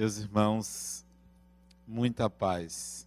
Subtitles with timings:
[0.00, 1.04] Meus irmãos,
[1.86, 3.06] muita paz.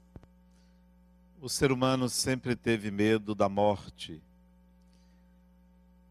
[1.42, 4.22] O ser humano sempre teve medo da morte,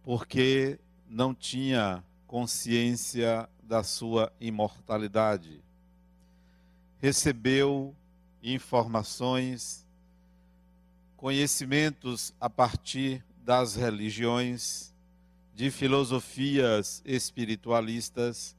[0.03, 5.63] porque não tinha consciência da sua imortalidade.
[6.99, 7.95] Recebeu
[8.43, 9.87] informações,
[11.17, 14.93] conhecimentos a partir das religiões,
[15.55, 18.57] de filosofias espiritualistas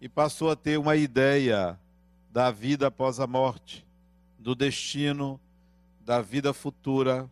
[0.00, 1.78] e passou a ter uma ideia
[2.30, 3.86] da vida após a morte,
[4.38, 5.40] do destino,
[6.00, 7.30] da vida futura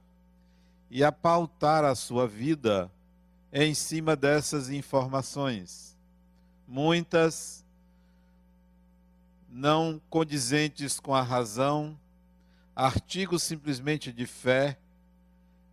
[0.90, 2.90] e a pautar a sua vida
[3.52, 5.96] em cima dessas informações.
[6.66, 7.64] Muitas
[9.48, 11.96] não condizentes com a razão,
[12.74, 14.76] artigos simplesmente de fé,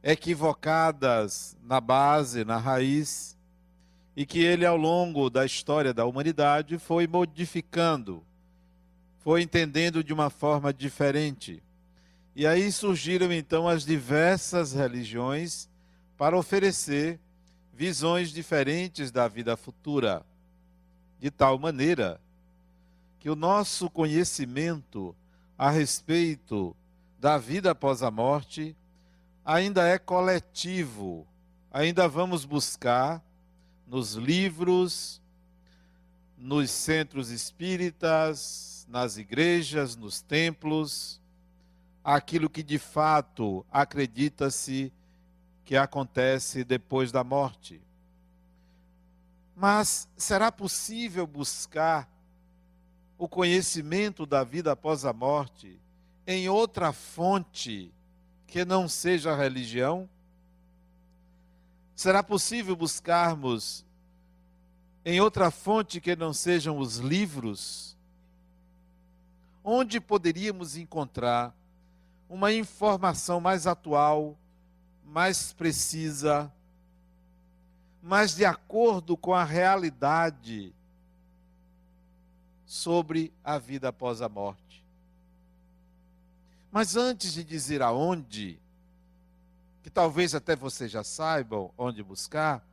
[0.03, 3.35] equivocadas na base, na raiz,
[4.15, 8.23] e que ele, ao longo da história da humanidade, foi modificando,
[9.19, 11.63] foi entendendo de uma forma diferente.
[12.35, 15.69] E aí surgiram então as diversas religiões
[16.17, 17.19] para oferecer
[17.73, 20.25] visões diferentes da vida futura,
[21.19, 22.19] de tal maneira
[23.19, 25.15] que o nosso conhecimento
[25.57, 26.75] a respeito
[27.19, 28.75] da vida após a morte
[29.45, 31.27] ainda é coletivo,
[31.71, 33.23] ainda vamos buscar
[33.91, 35.21] nos livros,
[36.37, 41.19] nos centros espíritas, nas igrejas, nos templos,
[42.01, 44.93] aquilo que de fato acredita-se
[45.65, 47.81] que acontece depois da morte.
[49.53, 52.09] Mas será possível buscar
[53.17, 55.77] o conhecimento da vida após a morte
[56.25, 57.93] em outra fonte
[58.47, 60.09] que não seja a religião?
[62.01, 63.85] Será possível buscarmos
[65.05, 67.95] em outra fonte que não sejam os livros?
[69.63, 71.55] Onde poderíamos encontrar
[72.27, 74.35] uma informação mais atual,
[75.05, 76.51] mais precisa,
[78.01, 80.73] mais de acordo com a realidade
[82.65, 84.83] sobre a vida após a morte?
[86.71, 88.59] Mas antes de dizer aonde,
[89.81, 92.65] que talvez até vocês já saibam onde buscar,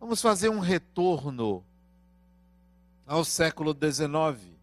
[0.00, 1.64] vamos fazer um retorno
[3.06, 4.54] ao século XIX.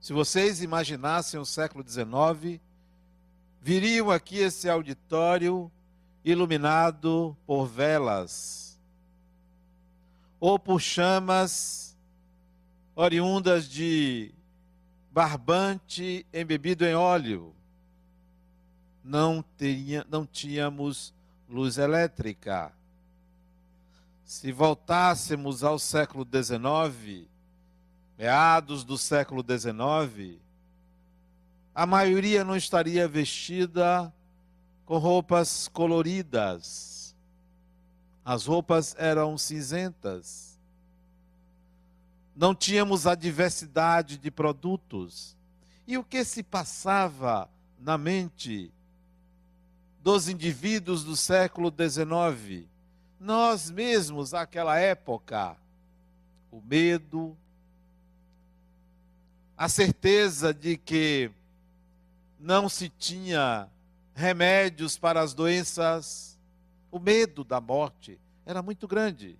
[0.00, 2.60] Se vocês imaginassem o século XIX,
[3.60, 5.70] viriam aqui esse auditório
[6.24, 8.80] iluminado por velas
[10.40, 11.96] ou por chamas
[12.96, 14.34] oriundas de
[15.10, 17.54] barbante embebido em óleo
[19.04, 21.12] não, teria, não tínhamos
[21.48, 22.72] luz elétrica.
[24.24, 27.28] Se voltássemos ao século XIX,
[28.16, 30.38] meados do século XIX,
[31.74, 34.12] a maioria não estaria vestida
[34.84, 37.14] com roupas coloridas.
[38.24, 40.58] As roupas eram cinzentas.
[42.34, 45.36] Não tínhamos a diversidade de produtos.
[45.86, 48.72] E o que se passava na mente
[50.02, 52.66] dos indivíduos do século XIX.
[53.20, 55.56] Nós mesmos, naquela época,
[56.50, 57.36] o medo,
[59.56, 61.30] a certeza de que
[62.38, 63.68] não se tinha
[64.12, 66.36] remédios para as doenças,
[66.90, 69.38] o medo da morte era muito grande.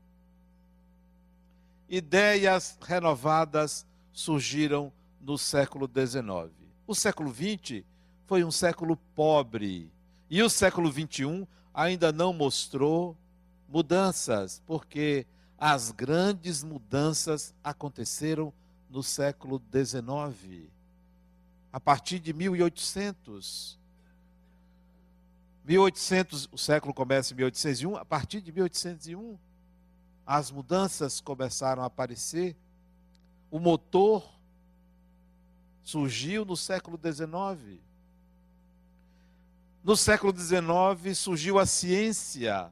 [1.88, 6.52] Ideias renovadas surgiram no século XIX.
[6.86, 7.84] O século XX
[8.26, 9.90] foi um século pobre
[10.32, 13.14] e o século XXI ainda não mostrou
[13.68, 15.26] mudanças, porque
[15.58, 18.50] as grandes mudanças aconteceram
[18.88, 20.70] no século XIX.
[21.70, 23.78] A partir de 1800.
[25.66, 29.38] 1800, o século começa em 1801, a partir de 1801,
[30.26, 32.56] as mudanças começaram a aparecer.
[33.50, 34.26] O motor
[35.82, 37.82] surgiu no século XIX.
[39.84, 42.70] No século XIX surgiu a ciência.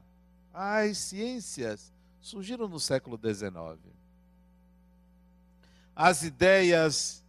[0.55, 3.81] As ciências surgiram no século XIX.
[5.95, 7.25] As ideias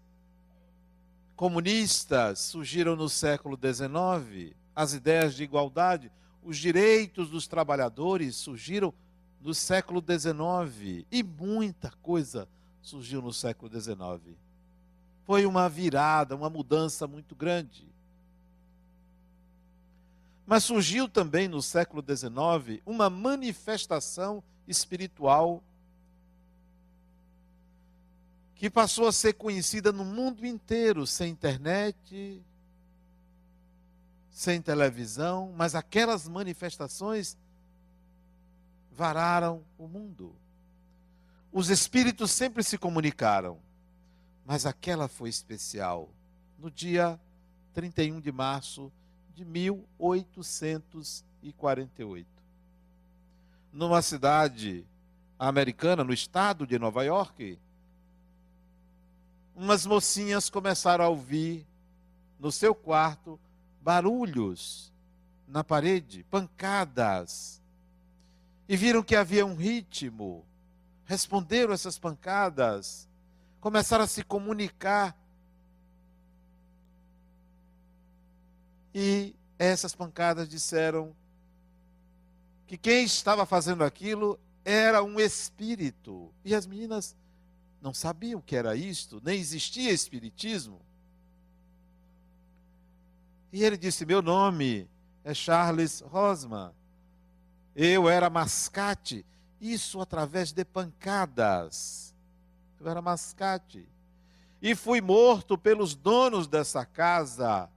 [1.36, 4.56] comunistas surgiram no século XIX.
[4.76, 6.12] As ideias de igualdade,
[6.44, 8.94] os direitos dos trabalhadores surgiram
[9.42, 11.08] no século XIX.
[11.12, 12.48] E muita coisa
[12.84, 14.38] surgiu no século XIX.
[15.26, 17.92] Foi uma virada, uma mudança muito grande.
[20.52, 25.64] Mas surgiu também no século XIX uma manifestação espiritual
[28.56, 32.44] que passou a ser conhecida no mundo inteiro, sem internet,
[34.30, 37.38] sem televisão, mas aquelas manifestações
[38.92, 40.36] vararam o mundo.
[41.50, 43.58] Os espíritos sempre se comunicaram,
[44.46, 46.10] mas aquela foi especial.
[46.60, 47.18] No dia
[47.74, 48.92] 31 de março
[49.36, 52.28] de 1848.
[53.72, 54.84] Numa cidade
[55.40, 57.58] americana, no estado de Nova York,
[59.56, 61.66] umas mocinhas começaram a ouvir
[62.40, 63.40] no seu quarto
[63.82, 64.92] barulhos
[65.48, 67.62] na parede, pancadas.
[68.68, 70.46] E viram que havia um ritmo
[71.12, 73.06] responderam essas pancadas,
[73.60, 75.14] começaram a se comunicar.
[78.94, 81.16] E essas pancadas disseram
[82.68, 86.32] que quem estava fazendo aquilo era um espírito.
[86.44, 87.16] E as meninas
[87.82, 90.82] não sabiam o que era isto, nem existia espiritismo.
[93.52, 94.88] E ele disse: Meu nome
[95.24, 96.72] é Charles Rosman.
[97.76, 99.26] Eu era mascate
[99.60, 102.14] isso através de pancadas.
[102.80, 103.88] Eu era mascate.
[104.62, 107.70] E fui morto pelos donos dessa casa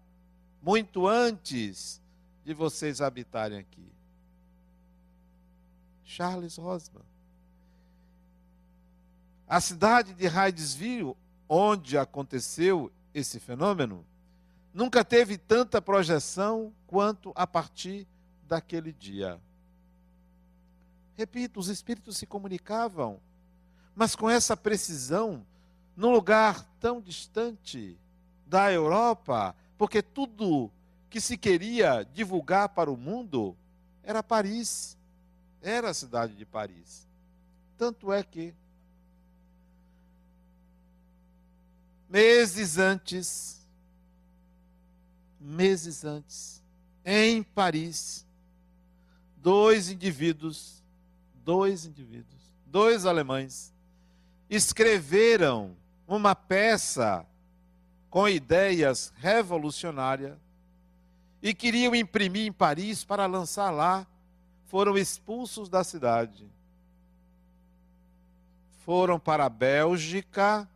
[0.65, 2.01] muito antes
[2.43, 3.87] de vocês habitarem aqui.
[6.03, 7.05] Charles Rosman.
[9.47, 11.15] A cidade de Hydesville,
[11.47, 14.07] onde aconteceu esse fenômeno,
[14.73, 18.07] nunca teve tanta projeção quanto a partir
[18.49, 19.39] daquele dia.
[21.15, 23.21] Repito, os espíritos se comunicavam,
[23.95, 25.45] mas com essa precisão,
[25.95, 27.99] num lugar tão distante
[28.47, 30.73] da Europa, porque tudo
[31.11, 33.55] que se queria divulgar para o mundo
[34.03, 34.97] era Paris,
[35.61, 37.07] era a cidade de Paris.
[37.77, 38.55] Tanto é que,
[42.09, 43.67] meses antes,
[45.39, 46.63] meses antes,
[47.05, 48.27] em Paris,
[49.37, 50.83] dois indivíduos
[51.45, 53.71] dois indivíduos, dois alemães,
[54.49, 55.77] escreveram
[56.09, 57.27] uma peça
[58.15, 60.39] com ideias revolucionárias
[61.43, 64.07] e queriam imprimir em Paris para lançar lá,
[64.67, 66.49] foram expulsos da cidade.
[68.85, 70.71] Foram para a Bélgica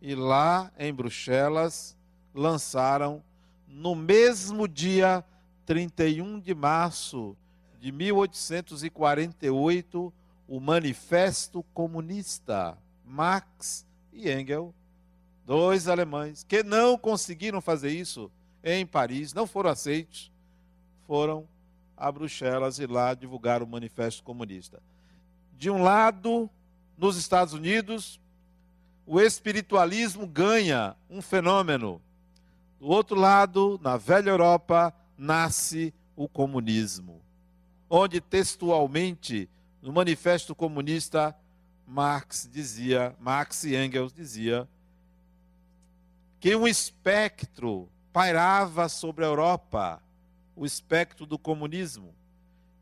[0.00, 1.96] e lá em Bruxelas
[2.32, 3.20] lançaram
[3.66, 5.24] no mesmo dia
[5.66, 7.36] 31 de março
[7.80, 10.12] de 1848,
[10.46, 12.78] o Manifesto Comunista.
[13.04, 14.72] Marx e Engels,
[15.46, 18.30] dois alemães, que não conseguiram fazer isso
[18.62, 20.30] em Paris, não foram aceitos,
[21.06, 21.46] foram
[21.96, 24.82] a Bruxelas e lá divulgar o Manifesto Comunista.
[25.56, 26.50] De um lado,
[26.96, 28.20] nos Estados Unidos,
[29.06, 32.00] o espiritualismo ganha um fenômeno.
[32.80, 37.24] Do outro lado, na velha Europa, nasce o comunismo
[37.96, 39.48] onde textualmente,
[39.80, 41.32] no Manifesto Comunista,
[41.86, 44.68] Marx dizia, Marx e Engels dizia
[46.44, 50.02] que um espectro pairava sobre a Europa,
[50.54, 52.14] o espectro do comunismo.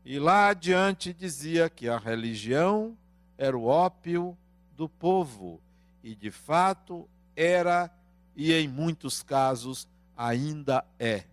[0.03, 2.97] E lá adiante dizia que a religião
[3.37, 4.37] era o ópio
[4.75, 5.61] do povo,
[6.03, 7.89] e de fato era
[8.35, 11.23] e em muitos casos ainda é.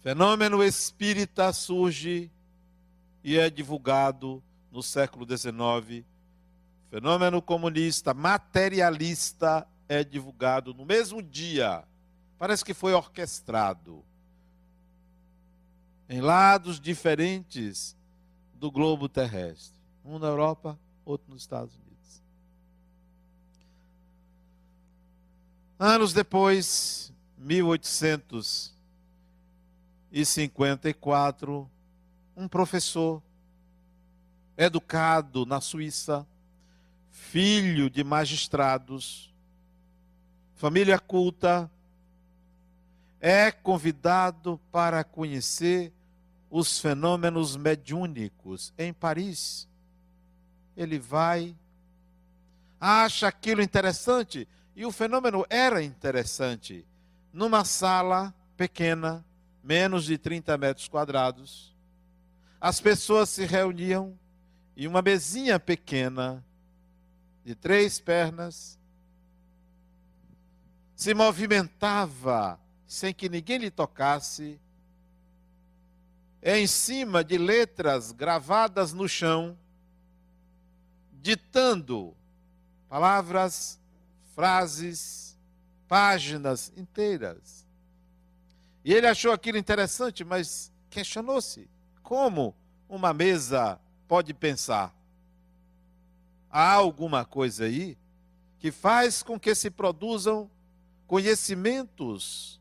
[0.00, 2.28] Fenômeno espírita surge
[3.22, 6.04] e é divulgado no século XIX.
[6.92, 11.82] Fenômeno comunista, materialista, é divulgado no mesmo dia.
[12.38, 14.04] Parece que foi orquestrado.
[16.06, 17.96] Em lados diferentes
[18.52, 19.80] do globo terrestre.
[20.04, 22.22] Um na Europa, outro nos Estados Unidos.
[25.78, 28.76] Anos depois, 1800
[30.12, 31.70] e 54,
[32.36, 33.22] um professor
[34.58, 36.26] educado na Suíça,
[37.12, 39.32] filho de magistrados,
[40.54, 41.70] família culta,
[43.20, 45.92] é convidado para conhecer
[46.50, 49.68] os fenômenos mediúnicos em Paris.
[50.76, 51.54] Ele vai,
[52.80, 56.84] acha aquilo interessante, e o fenômeno era interessante.
[57.32, 59.24] Numa sala pequena,
[59.62, 61.76] menos de 30 metros quadrados.
[62.60, 64.18] As pessoas se reuniam
[64.76, 66.42] em uma mesinha pequena,
[67.44, 68.78] de três pernas,
[70.94, 74.60] se movimentava sem que ninguém lhe tocasse,
[76.42, 79.56] em cima de letras gravadas no chão,
[81.12, 82.14] ditando
[82.88, 83.80] palavras,
[84.34, 85.38] frases,
[85.88, 87.66] páginas inteiras.
[88.84, 91.68] E ele achou aquilo interessante, mas questionou-se:
[92.02, 92.54] como
[92.88, 94.94] uma mesa pode pensar?
[96.52, 97.96] Há alguma coisa aí
[98.58, 100.50] que faz com que se produzam
[101.06, 102.60] conhecimentos,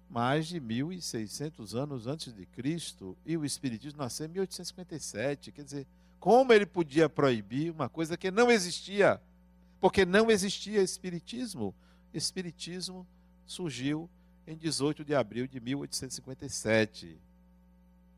[0.09, 5.51] mais de 1.600 anos antes de Cristo e o Espiritismo nasceu em 1857.
[5.51, 5.87] Quer dizer,
[6.19, 9.21] como ele podia proibir uma coisa que não existia?
[9.79, 11.73] Porque não existia Espiritismo.
[12.13, 13.07] Espiritismo
[13.45, 14.09] surgiu
[14.45, 17.17] em 18 de abril de 1857.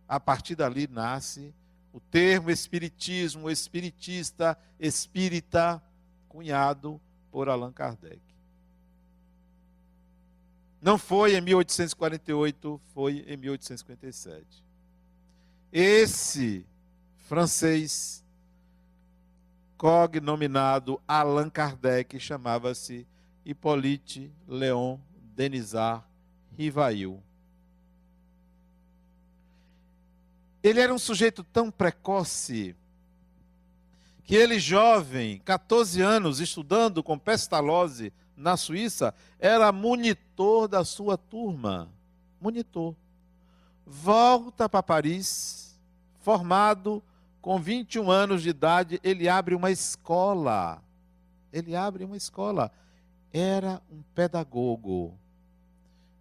[0.08, 1.54] A partir dali nasce
[1.94, 5.82] o termo espiritismo, espiritista, espírita,
[6.28, 7.00] cunhado
[7.32, 8.20] por Allan Kardec.
[10.82, 14.64] Não foi em 1848, foi em 1857.
[15.72, 16.66] Esse
[17.20, 18.24] francês
[19.78, 23.08] cognominado Allan Kardec chamava-se
[23.46, 25.00] Hippolyte Léon
[25.36, 26.04] Denisard
[26.58, 27.22] Rivail.
[30.64, 32.74] Ele era um sujeito tão precoce
[34.24, 41.90] que ele, jovem, 14 anos, estudando com Pestalozzi na Suíça, era monitor da sua turma.
[42.40, 42.96] Monitor.
[43.86, 45.78] Volta para Paris,
[46.22, 47.04] formado
[47.42, 50.82] com 21 anos de idade, ele abre uma escola.
[51.52, 52.72] Ele abre uma escola.
[53.34, 55.20] Era um pedagogo.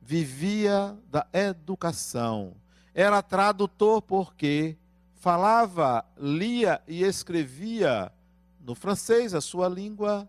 [0.00, 2.56] Vivia da educação
[2.94, 4.76] era tradutor porque
[5.16, 8.12] falava, lia e escrevia
[8.60, 10.28] no francês, a sua língua,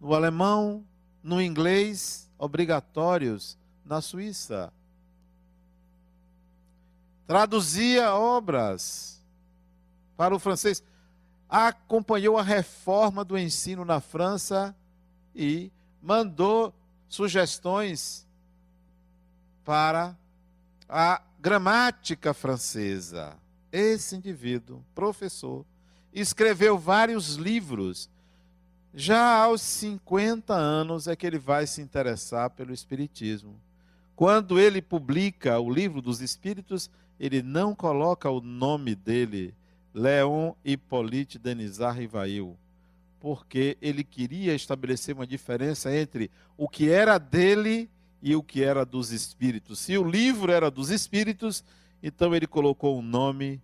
[0.00, 0.84] no alemão,
[1.22, 4.72] no inglês, obrigatórios na Suíça.
[7.26, 9.22] Traduzia obras
[10.16, 10.82] para o francês.
[11.48, 14.76] Acompanhou a reforma do ensino na França
[15.34, 16.74] e mandou
[17.08, 18.26] sugestões
[19.64, 20.16] para
[20.88, 23.36] a gramática francesa.
[23.70, 25.64] Esse indivíduo, professor,
[26.12, 28.08] escreveu vários livros.
[28.94, 33.60] Já aos 50 anos é que ele vai se interessar pelo Espiritismo.
[34.14, 36.88] Quando ele publica o livro dos Espíritos,
[37.18, 39.54] ele não coloca o nome dele,
[39.92, 42.56] Léon Hippolyte Denisard Rivail,
[43.18, 47.90] porque ele queria estabelecer uma diferença entre o que era dele
[48.24, 49.78] e o que era dos espíritos.
[49.80, 51.62] Se o livro era dos espíritos,
[52.02, 53.60] então ele colocou um nome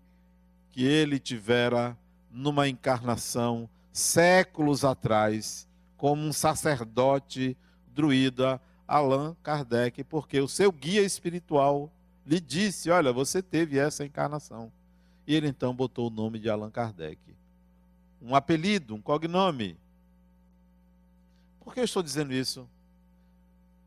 [0.70, 1.96] que ele tivera
[2.30, 7.56] numa encarnação séculos atrás, como um sacerdote
[7.88, 11.90] druida, Allan Kardec, porque o seu guia espiritual
[12.26, 14.70] lhe disse: Olha, você teve essa encarnação.
[15.26, 17.18] E ele então botou o nome de Allan Kardec.
[18.20, 19.78] Um apelido, um cognome.
[21.60, 22.68] Por que eu estou dizendo isso?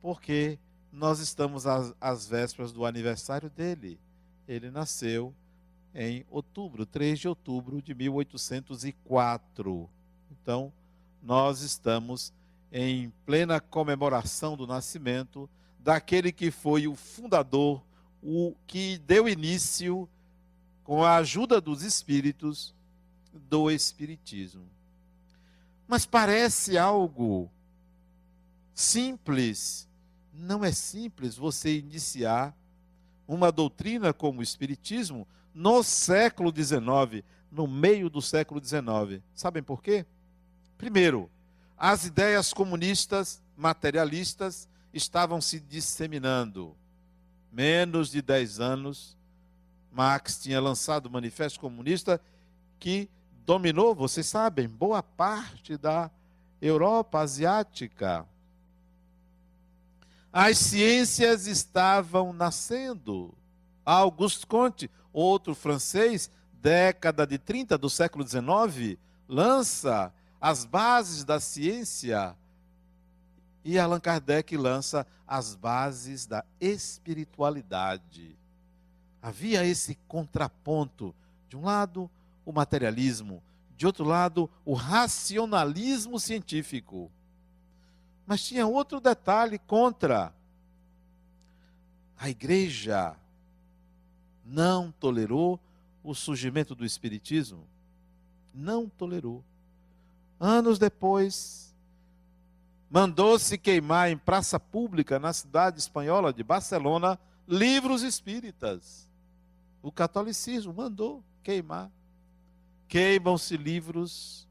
[0.01, 0.57] Porque
[0.93, 3.99] nós estamos às, às vésperas do aniversário dele.
[4.47, 5.33] Ele nasceu
[5.93, 9.89] em outubro, 3 de outubro de 1804.
[10.31, 10.71] Então,
[11.21, 12.31] nós estamos
[12.71, 17.83] em plena comemoração do nascimento daquele que foi o fundador,
[18.21, 20.07] o que deu início,
[20.83, 22.73] com a ajuda dos espíritos,
[23.33, 24.69] do Espiritismo.
[25.87, 27.49] Mas parece algo
[28.73, 29.87] simples
[30.33, 32.55] não é simples você iniciar
[33.27, 39.21] uma doutrina como o Espiritismo no século XIX, no meio do século XIX.
[39.33, 40.05] Sabem por quê?
[40.77, 41.29] Primeiro,
[41.77, 46.75] as ideias comunistas, materialistas, estavam se disseminando.
[47.51, 49.17] Menos de 10 anos,
[49.91, 52.19] Marx tinha lançado o Manifesto Comunista
[52.79, 53.09] que
[53.45, 56.09] dominou, vocês sabem, boa parte da
[56.59, 58.25] Europa asiática.
[60.33, 63.31] As ciências estavam nascendo.
[63.85, 68.97] Auguste Comte, outro francês, década de 30 do século XIX,
[69.29, 70.11] lança
[70.41, 72.35] as bases da ciência
[73.63, 78.35] e Allan Kardec lança as bases da espiritualidade.
[79.21, 81.15] Havia esse contraponto.
[81.47, 82.09] De um lado,
[82.43, 83.43] o materialismo,
[83.77, 87.11] de outro lado, o racionalismo científico.
[88.25, 90.33] Mas tinha outro detalhe contra.
[92.17, 93.15] A igreja
[94.45, 95.59] não tolerou
[96.03, 97.67] o surgimento do Espiritismo.
[98.53, 99.43] Não tolerou.
[100.39, 101.73] Anos depois,
[102.89, 109.09] mandou-se queimar em praça pública, na cidade espanhola de Barcelona, livros espíritas.
[109.81, 111.89] O catolicismo mandou queimar.
[112.87, 114.47] Queimam-se livros,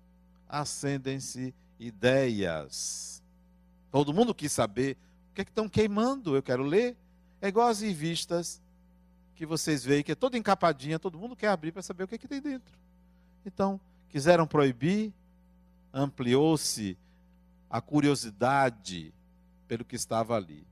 [0.49, 3.12] acendem-se ideias.
[3.93, 4.97] Todo mundo quis saber
[5.31, 6.97] o que, é que estão queimando, eu quero ler.
[7.41, 8.61] É igual as revistas
[9.37, 12.17] que vocês veem, que é toda encapadinha, todo mundo quer abrir para saber o que,
[12.17, 12.75] é que tem dentro.
[13.47, 15.13] Então, quiseram proibir,
[15.93, 16.97] ampliou-se
[17.69, 19.13] a curiosidade
[19.69, 20.67] pelo que estava ali.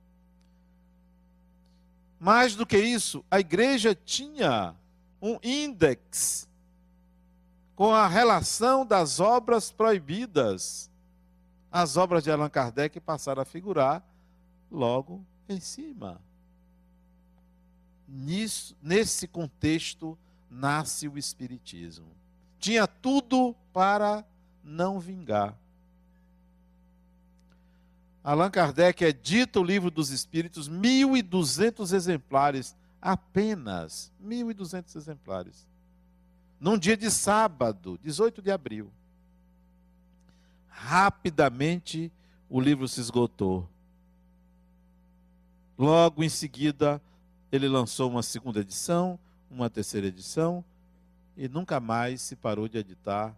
[2.19, 4.75] Mais do que isso, a igreja tinha
[5.21, 6.49] um índex
[7.75, 10.90] com a relação das obras proibidas.
[11.71, 14.03] As obras de Allan Kardec passaram a figurar
[14.71, 16.21] logo em cima.
[18.09, 20.19] Nisso, nesse contexto
[20.51, 22.09] nasce o Espiritismo.
[22.59, 24.25] Tinha tudo para
[24.65, 25.57] não vingar.
[28.23, 35.71] Allan Kardec é dito o livro dos Espíritos, 1.200 exemplares, apenas 1.200 exemplares
[36.61, 38.93] num dia de sábado, 18 de abril.
[40.83, 42.11] Rapidamente
[42.49, 43.69] o livro se esgotou.
[45.79, 47.01] Logo em seguida,
[47.51, 49.19] ele lançou uma segunda edição,
[49.51, 50.65] uma terceira edição,
[51.37, 53.37] e nunca mais se parou de editar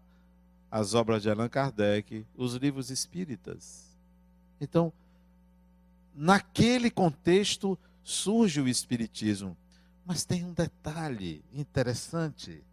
[0.71, 3.97] as obras de Allan Kardec, os livros espíritas.
[4.61, 4.93] Então,
[6.15, 9.57] naquele contexto surge o Espiritismo.
[10.05, 12.65] Mas tem um detalhe interessante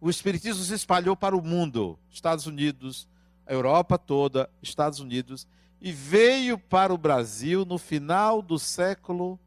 [0.00, 3.06] o Espiritismo se espalhou para o mundo, Estados Unidos,
[3.52, 5.46] Europa toda, Estados Unidos,
[5.80, 9.38] e veio para o Brasil no final do século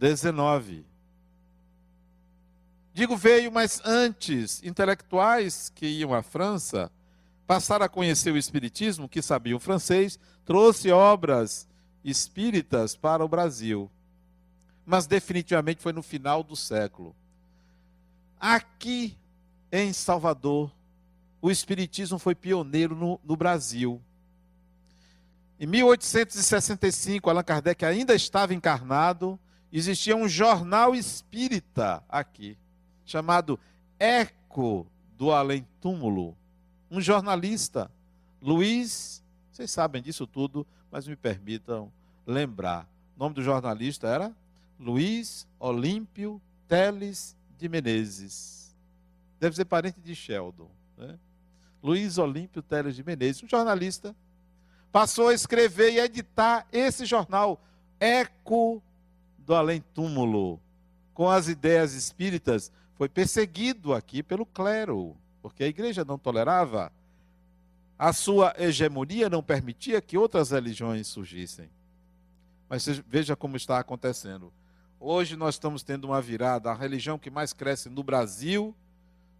[0.00, 0.84] XIX.
[2.92, 6.90] Digo veio, mas antes, intelectuais que iam à França
[7.46, 11.68] passaram a conhecer o Espiritismo, que sabiam francês, trouxe obras
[12.04, 13.90] espíritas para o Brasil.
[14.86, 17.14] Mas definitivamente foi no final do século.
[18.38, 19.18] Aqui
[19.70, 20.72] em Salvador,
[21.40, 24.00] o Espiritismo foi pioneiro no, no Brasil.
[25.58, 29.38] Em 1865, Allan Kardec ainda estava encarnado,
[29.72, 32.56] existia um jornal espírita aqui,
[33.04, 33.58] chamado
[33.98, 36.36] Eco do Além Túmulo.
[36.90, 37.90] Um jornalista,
[38.40, 39.22] Luiz,
[39.52, 41.92] vocês sabem disso tudo, mas me permitam
[42.26, 42.88] lembrar.
[43.16, 44.34] O nome do jornalista era
[44.78, 48.74] Luiz Olímpio Teles de Menezes.
[49.38, 50.70] Deve ser parente de Sheldon.
[50.96, 51.18] Né?
[51.82, 54.14] Luiz Olímpio Teles de Menezes, um jornalista,
[54.92, 57.60] passou a escrever e editar esse jornal,
[57.98, 58.82] Eco
[59.38, 60.60] do Além Túmulo,
[61.14, 62.70] com as ideias espíritas.
[62.94, 66.92] Foi perseguido aqui pelo clero, porque a igreja não tolerava.
[67.98, 71.68] A sua hegemonia não permitia que outras religiões surgissem.
[72.68, 74.52] Mas veja como está acontecendo.
[74.98, 76.70] Hoje nós estamos tendo uma virada.
[76.70, 78.74] A religião que mais cresce no Brasil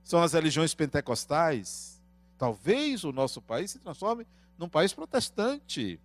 [0.03, 2.00] são as religiões pentecostais.
[2.41, 4.27] Talvez o nosso país se transforme
[4.57, 6.01] num país protestante,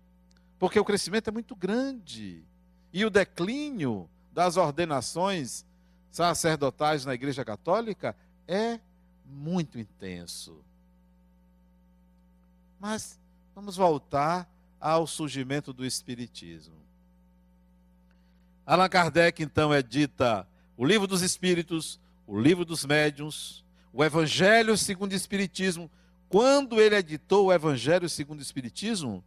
[0.58, 2.44] porque o crescimento é muito grande.
[2.92, 5.64] E o declínio das ordenações
[6.10, 8.14] sacerdotais na Igreja Católica
[8.46, 8.78] é
[9.24, 10.62] muito intenso.
[12.78, 13.18] Mas
[13.54, 14.46] vamos voltar
[14.78, 16.76] ao surgimento do Espiritismo.
[18.66, 20.46] Allan Kardec, então, é dita
[20.76, 25.90] o livro dos Espíritos, o livro dos Médiuns, o Evangelho segundo o Espiritismo.
[26.28, 29.22] Quando ele editou o Evangelho segundo o Espiritismo,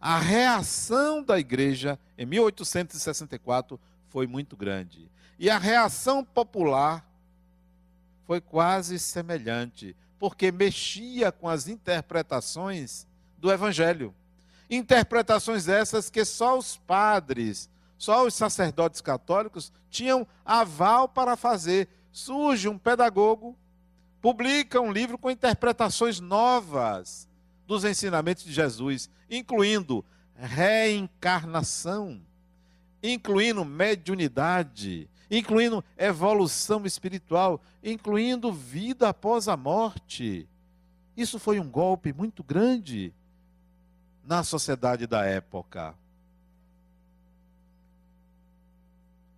[0.00, 5.10] a reação da igreja em 1864 foi muito grande.
[5.38, 7.06] E a reação popular
[8.26, 13.06] foi quase semelhante, porque mexia com as interpretações
[13.38, 14.14] do Evangelho.
[14.68, 17.68] Interpretações essas que só os padres
[18.00, 23.54] só os sacerdotes católicos tinham aval para fazer, surge um pedagogo,
[24.20, 27.28] publica um livro com interpretações novas
[27.66, 30.04] dos ensinamentos de Jesus, incluindo
[30.34, 32.20] reencarnação,
[33.02, 40.48] incluindo mediunidade, incluindo evolução espiritual, incluindo vida após a morte.
[41.16, 43.14] Isso foi um golpe muito grande
[44.24, 45.94] na sociedade da época.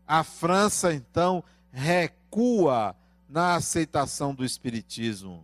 [0.07, 2.97] A França, então, recua
[3.33, 5.43] na aceitação do Espiritismo,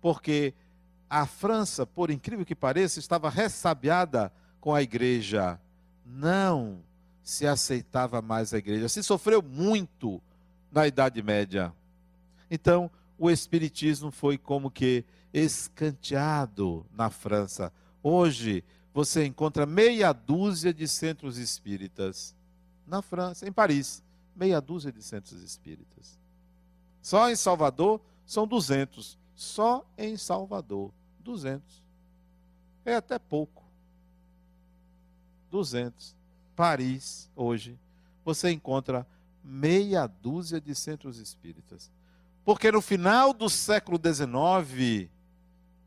[0.00, 0.52] porque
[1.08, 5.58] a França, por incrível que pareça, estava ressabiada com a igreja.
[6.04, 6.82] Não
[7.22, 8.88] se aceitava mais a igreja.
[8.88, 10.20] Se sofreu muito
[10.72, 11.72] na Idade Média.
[12.50, 17.72] Então, o Espiritismo foi como que escanteado na França.
[18.02, 22.34] Hoje, você encontra meia dúzia de centros espíritas
[22.84, 24.02] na França, em Paris,
[24.34, 26.17] meia dúzia de centros espíritas.
[27.08, 29.16] Só em Salvador são 200.
[29.34, 31.82] Só em Salvador, 200.
[32.84, 33.64] É até pouco.
[35.50, 36.14] 200.
[36.54, 37.78] Paris, hoje,
[38.22, 39.06] você encontra
[39.42, 41.90] meia dúzia de centros espíritas.
[42.44, 45.08] Porque no final do século XIX,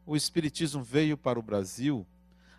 [0.07, 2.03] o Espiritismo veio para o Brasil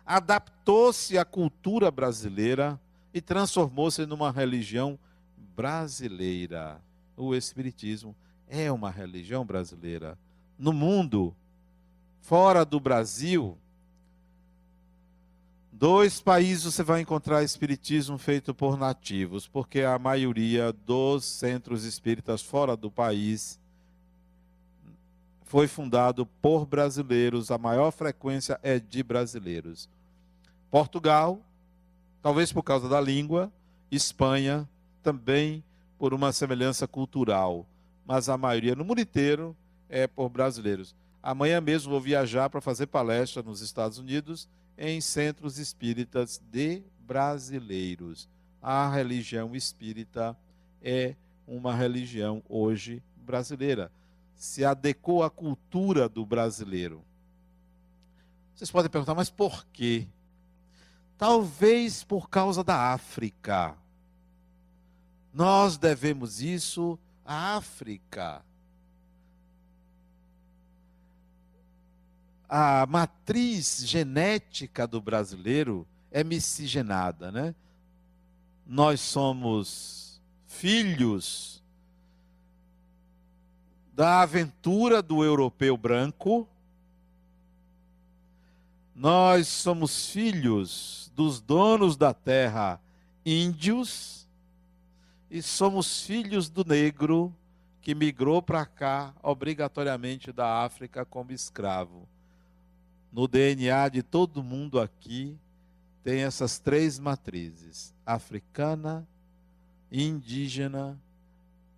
[0.05, 2.79] adaptou-se à cultura brasileira
[3.13, 4.97] e transformou-se numa religião
[5.53, 6.81] brasileira.
[7.17, 8.15] O Espiritismo
[8.53, 10.15] é uma religião brasileira.
[10.59, 11.35] No mundo,
[12.21, 13.57] fora do Brasil,
[15.71, 22.43] dois países você vai encontrar Espiritismo feito por nativos, porque a maioria dos centros espíritas
[22.43, 23.59] fora do país
[25.45, 29.89] foi fundado por brasileiros, a maior frequência é de brasileiros.
[30.69, 31.39] Portugal,
[32.21, 33.51] talvez por causa da língua,
[33.89, 34.69] Espanha,
[35.01, 35.63] também
[35.97, 37.65] por uma semelhança cultural,
[38.05, 39.55] mas a maioria no mundo inteiro
[39.89, 40.95] é por brasileiros.
[41.21, 48.27] Amanhã mesmo vou viajar para fazer palestra nos Estados Unidos em centros espíritas de brasileiros.
[48.61, 50.37] A religião espírita
[50.81, 51.15] é
[51.47, 53.91] uma religião hoje brasileira
[54.43, 57.01] se adequou à cultura do brasileiro.
[58.53, 60.05] Vocês podem perguntar, mas por quê?
[61.17, 63.73] Talvez por causa da África.
[65.33, 68.43] Nós devemos isso África.
[72.47, 77.55] A matriz genética do brasileiro é miscigenada, né?
[78.65, 81.63] Nós somos filhos
[83.93, 86.47] da aventura do europeu branco.
[88.95, 92.79] Nós somos filhos dos donos da terra
[93.25, 94.22] índios
[95.33, 97.35] e somos filhos do negro
[97.81, 102.07] que migrou para cá obrigatoriamente da África como escravo.
[103.11, 105.35] No DNA de todo mundo aqui
[106.03, 109.07] tem essas três matrizes: africana,
[109.91, 111.01] indígena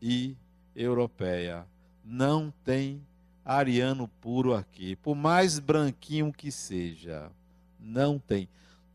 [0.02, 0.36] e
[0.76, 1.66] europeia
[2.04, 3.02] não tem
[3.46, 7.32] ariano puro aqui, por mais branquinho que seja,
[7.80, 8.50] não tem.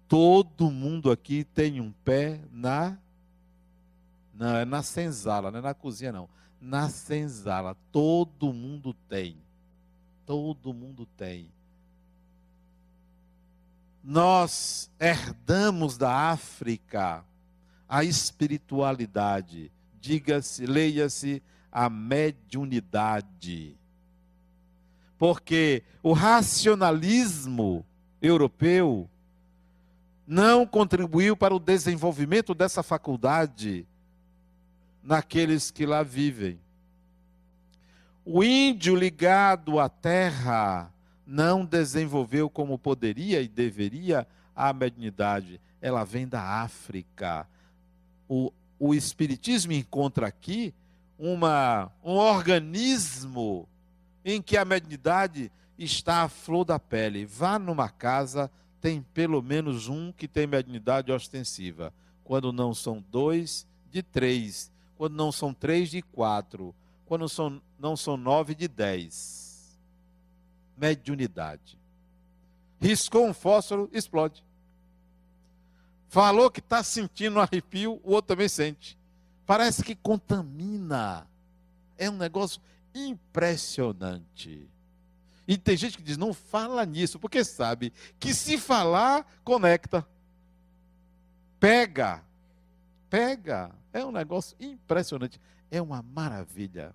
[0.07, 2.99] Todo mundo aqui tem um pé na
[4.41, 6.27] não é na senzala, não é na cozinha não,
[6.59, 7.77] na senzala.
[7.93, 9.37] Todo mundo tem.
[10.25, 11.53] Todo mundo tem.
[14.03, 17.23] Nós herdamos da África
[17.87, 19.71] a espiritualidade.
[20.01, 23.77] Diga-se, leia-se a mediunidade.
[25.19, 27.85] Porque o racionalismo
[28.23, 29.07] europeu
[30.27, 33.87] não contribuiu para o desenvolvimento dessa faculdade
[35.03, 36.59] naqueles que lá vivem.
[38.25, 40.93] O índio ligado à terra
[41.27, 45.61] não desenvolveu como poderia e deveria a mediunidade.
[45.81, 47.49] Ela vem da África.
[48.29, 50.75] O, o Espiritismo encontra aqui
[51.19, 53.69] uma, um organismo
[54.25, 57.25] em que a mediunidade está à flor da pele.
[57.25, 61.93] Vá numa casa, tem pelo menos um que tem mediunidade ostensiva.
[62.23, 64.71] Quando não são dois, de três.
[65.01, 66.75] Quando não são três, de quatro.
[67.07, 69.81] Quando são, não são nove, de dez.
[70.77, 71.79] Mediunidade.
[72.79, 74.45] Riscou um fósforo, explode.
[76.11, 79.01] Falou que está sentindo um arrepio, o outro também sente
[79.51, 81.27] parece que contamina.
[81.99, 82.63] É um negócio
[82.95, 84.71] impressionante.
[85.49, 90.07] E tem gente que diz: não fala nisso, porque sabe que se falar, conecta.
[91.59, 92.23] Pega.
[93.09, 93.73] Pega.
[93.93, 95.41] É um negócio impressionante.
[95.71, 96.95] É uma maravilha.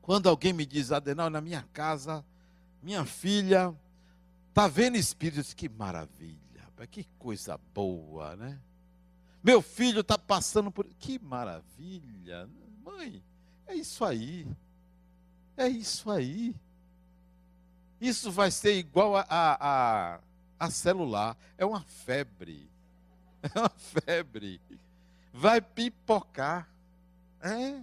[0.00, 2.24] Quando alguém me diz, Adenal, na minha casa,
[2.82, 3.74] minha filha
[4.48, 6.38] está vendo espíritos, que maravilha,
[6.90, 8.60] que coisa boa, né?
[9.42, 10.86] Meu filho está passando por.
[10.98, 12.48] Que maravilha!
[12.84, 13.22] Mãe,
[13.66, 14.46] é isso aí.
[15.56, 16.54] É isso aí.
[18.00, 20.20] Isso vai ser igual a, a, a,
[20.58, 21.36] a celular.
[21.56, 22.70] É uma febre.
[23.54, 24.60] É uma febre.
[25.32, 26.68] Vai pipocar.
[27.40, 27.80] É.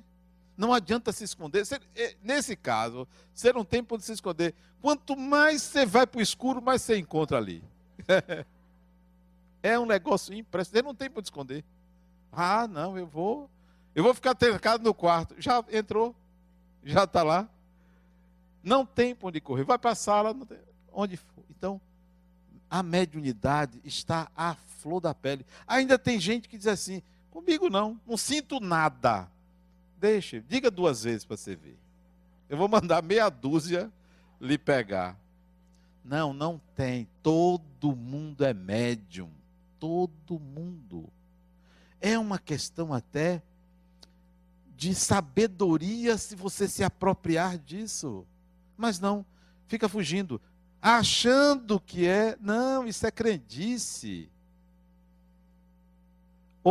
[0.58, 1.64] Não adianta se esconder.
[1.96, 4.54] É, nesse caso, você não tem por se esconder.
[4.82, 7.64] Quanto mais você vai para o escuro, mais você encontra ali.
[9.62, 10.86] É um negócio impressionante.
[10.86, 11.64] Não tem por esconder.
[12.32, 13.50] Ah, não, eu vou.
[13.94, 15.36] Eu vou ficar trancado no quarto.
[15.38, 16.16] Já entrou.
[16.84, 17.50] Já está lá.
[18.64, 19.64] Não tem por onde correr.
[19.64, 20.36] Vai para a sala,
[20.94, 21.44] onde for.
[21.50, 21.82] Então,
[22.70, 25.46] a mediunidade está à flor da pele.
[25.68, 29.30] Ainda tem gente que diz assim: comigo não, não sinto nada.
[29.98, 31.78] Deixe, diga duas vezes para você ver.
[32.50, 33.92] Eu vou mandar meia dúzia
[34.40, 35.20] lhe pegar.
[36.04, 37.08] Não, não tem.
[37.22, 39.30] Todo mundo é médium.
[39.78, 41.10] Todo mundo.
[42.02, 43.44] É uma questão até
[44.76, 48.26] de sabedoria se você se apropriar disso.
[48.78, 49.26] Mas não,
[49.68, 50.42] fica fugindo,
[50.82, 52.38] achando que é.
[52.40, 54.30] Não, isso é crendice.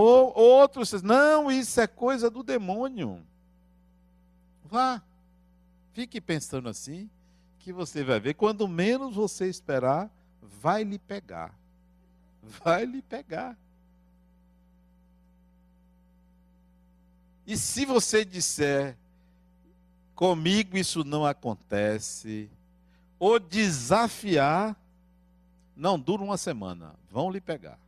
[0.01, 3.21] Ou outros, não, isso é coisa do demônio.
[4.65, 5.03] Vá,
[5.93, 7.11] fique pensando assim,
[7.59, 10.09] que você vai ver, quando menos você esperar,
[10.41, 11.53] vai lhe pegar.
[12.41, 13.59] Vai lhe pegar.
[17.45, 18.97] E se você disser,
[20.15, 22.49] comigo isso não acontece,
[23.19, 24.77] ou desafiar,
[25.75, 27.81] não dura uma semana, vão lhe pegar.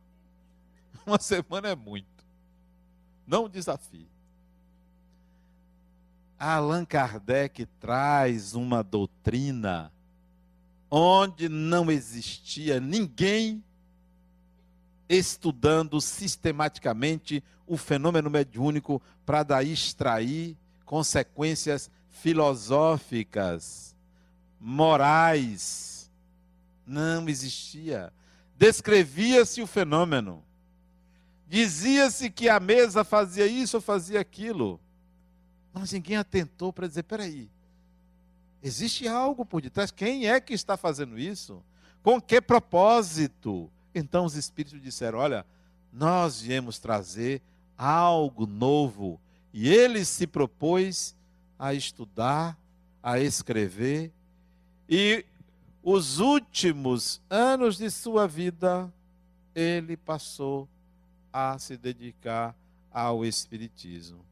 [1.05, 2.07] Uma semana é muito.
[3.25, 4.09] Não desafie.
[6.37, 9.91] Allan Kardec traz uma doutrina
[10.89, 13.63] onde não existia ninguém
[15.07, 23.95] estudando sistematicamente o fenômeno mediúnico para daí extrair consequências filosóficas,
[24.59, 26.11] morais.
[26.85, 28.11] Não existia.
[28.57, 30.43] Descrevia-se o fenômeno.
[31.51, 34.79] Dizia-se que a mesa fazia isso ou fazia aquilo.
[35.73, 37.49] Mas ninguém atentou para dizer: peraí,
[38.63, 39.91] existe algo por detrás.
[39.91, 41.61] Quem é que está fazendo isso?
[42.01, 43.69] Com que propósito?
[43.93, 45.45] Então os espíritos disseram: olha,
[45.91, 47.41] nós viemos trazer
[47.77, 49.19] algo novo.
[49.53, 51.13] E ele se propôs
[51.59, 52.57] a estudar,
[53.03, 54.09] a escrever.
[54.87, 55.25] E
[55.83, 58.89] os últimos anos de sua vida,
[59.53, 60.69] ele passou
[61.31, 62.55] a se dedicar
[62.91, 64.25] ao Espiritismo.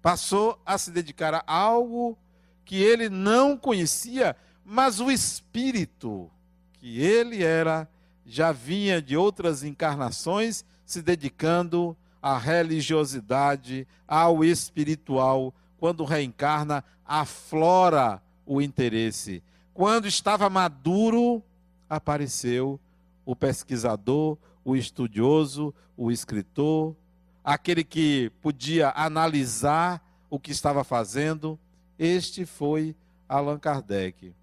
[0.00, 2.16] Passou a se dedicar a algo
[2.64, 6.30] que ele não conhecia, mas o Espírito
[6.74, 7.88] que ele era
[8.24, 15.54] já vinha de outras encarnações se dedicando à religiosidade, ao espiritual.
[15.78, 19.42] Quando reencarna, aflora o interesse.
[19.72, 21.42] Quando estava maduro,
[21.88, 22.80] apareceu
[23.24, 24.36] o pesquisador,
[24.68, 26.94] o estudioso, o escritor,
[27.42, 31.58] aquele que podia analisar o que estava fazendo.
[31.98, 32.94] Este foi
[33.26, 34.34] Allan Kardec.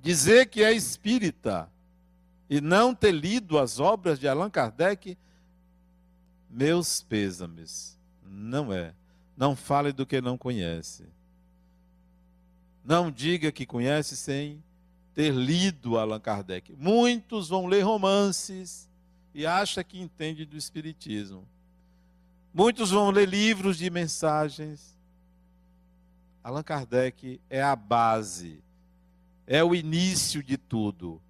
[0.00, 1.70] Dizer que é espírita
[2.48, 5.18] e não ter lido as obras de Allan Kardec,
[6.48, 7.98] meus pêsames.
[8.24, 8.94] Não é.
[9.36, 11.04] Não fale do que não conhece.
[12.82, 14.62] Não diga que conhece sem
[15.14, 16.72] ter lido Allan Kardec.
[16.72, 18.88] Muitos vão ler romances,
[19.34, 21.46] e acha que entende do Espiritismo.
[22.52, 24.96] Muitos vão ler livros de mensagens.
[26.42, 28.62] Allan Kardec é a base,
[29.46, 31.20] é o início de tudo.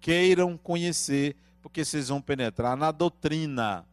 [0.00, 3.86] Queiram conhecer, porque vocês vão penetrar na doutrina,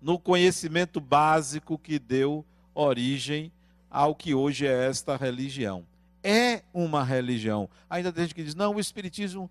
[0.00, 2.44] no conhecimento básico que deu
[2.74, 3.50] origem
[3.90, 5.84] ao que hoje é esta religião.
[6.22, 7.68] É uma religião.
[7.88, 9.50] Ainda tem gente que diz: não, o Espiritismo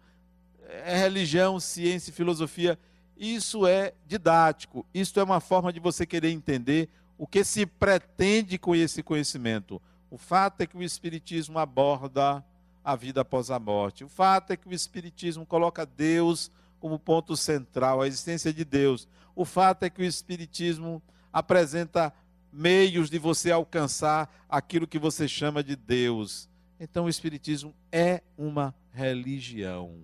[0.67, 2.77] é religião, ciência e filosofia.
[3.17, 8.57] Isso é didático, isso é uma forma de você querer entender o que se pretende
[8.57, 9.81] com esse conhecimento.
[10.09, 12.43] O fato é que o Espiritismo aborda
[12.83, 14.03] a vida após a morte.
[14.03, 19.07] O fato é que o Espiritismo coloca Deus como ponto central, a existência de Deus.
[19.35, 21.01] O fato é que o Espiritismo
[21.31, 22.13] apresenta
[22.51, 26.49] meios de você alcançar aquilo que você chama de Deus.
[26.79, 30.03] Então, o Espiritismo é uma religião.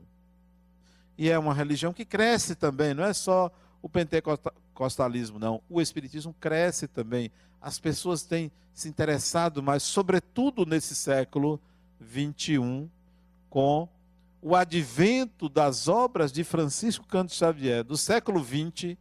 [1.22, 5.62] E é uma religião que cresce também, não é só o pentecostalismo não.
[5.70, 7.32] O espiritismo cresce também.
[7.62, 11.62] As pessoas têm se interessado mais, sobretudo nesse século
[12.00, 12.90] 21,
[13.52, 13.88] com
[14.42, 17.84] o advento das obras de Francisco Canto Xavier.
[17.84, 18.98] Do século 20,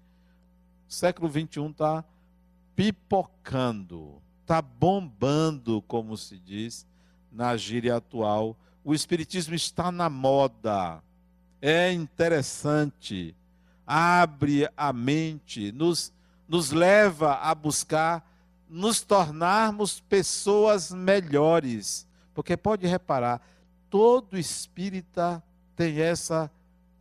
[0.86, 2.04] o século 21 está
[2.76, 6.86] pipocando, está bombando, como se diz
[7.32, 8.58] na gíria atual.
[8.84, 11.02] O Espiritismo está na moda.
[11.60, 13.34] É interessante.
[13.86, 16.12] Abre a mente, nos,
[16.48, 18.24] nos leva a buscar
[18.68, 22.06] nos tornarmos pessoas melhores.
[22.32, 23.42] Porque pode reparar,
[23.90, 25.42] todo espírita
[25.74, 26.50] tem essa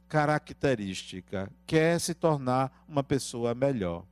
[0.07, 4.03] característica, quer se tornar uma pessoa melhor.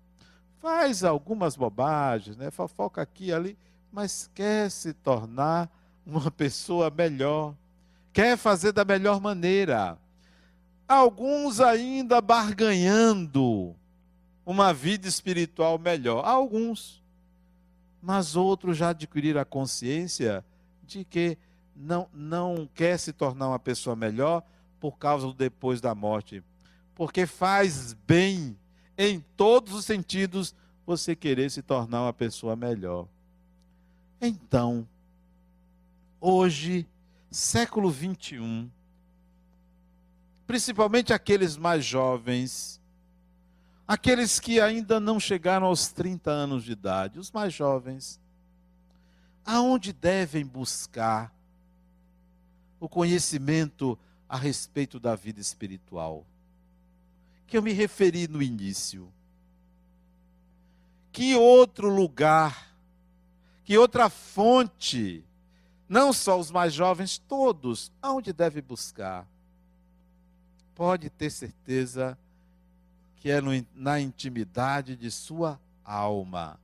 [0.60, 2.51] Faz algumas bobagens, né?
[2.51, 3.57] fofoca aqui e ali,
[3.91, 5.69] mas quer se tornar
[6.05, 7.55] uma pessoa melhor,
[8.13, 9.97] quer fazer da melhor maneira.
[10.88, 13.76] Alguns ainda barganhando
[14.45, 16.26] uma vida espiritual melhor.
[16.26, 17.04] Alguns.
[18.02, 20.45] Mas outros já adquiriram a consciência
[20.84, 21.38] de que
[21.76, 24.41] não, não quer se tornar uma pessoa melhor
[24.80, 26.41] por causa do depois da morte.
[26.95, 28.58] Porque faz bem,
[28.97, 33.08] em todos os sentidos, você querer se tornar uma pessoa melhor.
[34.21, 34.88] Então,
[36.19, 36.88] hoje,
[37.30, 38.69] século 21,
[40.47, 42.81] principalmente aqueles mais jovens,
[43.86, 48.17] aqueles que ainda não chegaram aos 30 anos de idade, os mais jovens,
[49.45, 51.36] aonde devem buscar
[52.79, 56.25] o conhecimento a respeito da vida espiritual,
[57.45, 59.12] que eu me referi no início.
[61.12, 62.73] Que outro lugar,
[63.65, 65.25] que outra fonte,
[65.89, 69.27] não só os mais jovens, todos, aonde deve buscar?
[70.78, 72.18] Pode ter certeza
[73.18, 76.58] que é no, na intimidade de sua alma.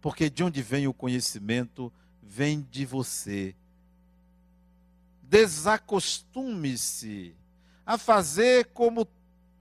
[0.00, 3.54] Porque de onde vem o conhecimento, vem de você
[5.32, 7.34] desacostume-se
[7.86, 9.08] a fazer como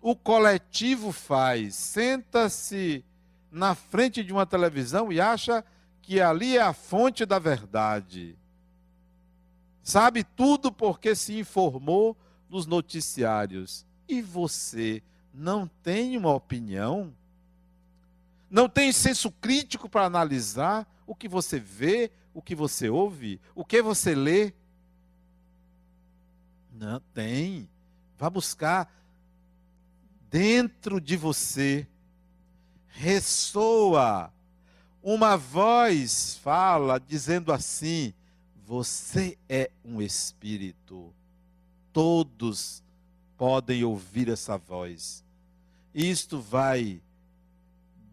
[0.02, 1.76] o coletivo faz.
[1.76, 3.06] Senta-se
[3.50, 5.64] na frente de uma televisão e acha
[6.02, 8.38] que ali é a fonte da verdade.
[9.82, 12.18] Sabe tudo porque se informou
[12.52, 13.86] nos noticiários.
[14.08, 15.02] E você
[15.34, 17.16] não tem uma opinião?
[18.50, 23.64] Não tem senso crítico para analisar o que você vê, o que você ouve, o
[23.64, 24.54] que você lê?
[26.74, 27.70] Não, tem.
[28.18, 28.94] Vá buscar
[30.30, 31.88] dentro de você.
[32.90, 34.34] Ressoa.
[35.02, 38.14] Uma voz fala dizendo assim:
[38.66, 41.14] Você é um espírito.
[41.94, 42.84] Todos
[43.38, 45.24] podem ouvir essa voz.
[45.94, 47.02] Isto vai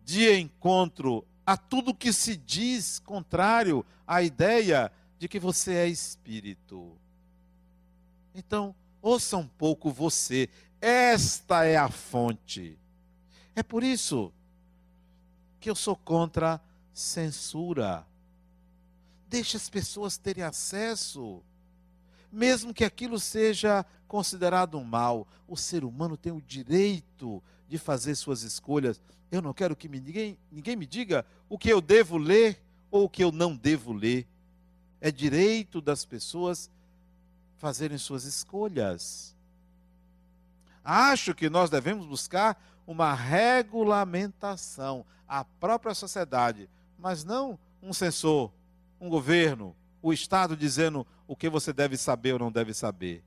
[0.04, 6.96] de encontro a tudo que se diz contrário à ideia de que você é espírito.
[8.34, 10.48] Então, ouça um pouco você.
[10.80, 12.78] Esta é a fonte.
[13.54, 14.32] É por isso
[15.58, 16.60] que eu sou contra
[16.92, 18.06] censura.
[19.28, 21.42] Deixe as pessoas terem acesso.
[22.30, 28.14] Mesmo que aquilo seja considerado um mal, o ser humano tem o direito de fazer
[28.14, 29.00] suas escolhas.
[29.30, 32.60] Eu não quero que ninguém, ninguém me diga o que eu devo ler
[32.90, 34.26] ou o que eu não devo ler.
[35.00, 36.70] É direito das pessoas
[37.58, 39.36] fazerem suas escolhas.
[40.82, 48.50] Acho que nós devemos buscar uma regulamentação, a própria sociedade, mas não um censor,
[48.98, 53.22] um governo, o Estado dizendo o que você deve saber ou não deve saber.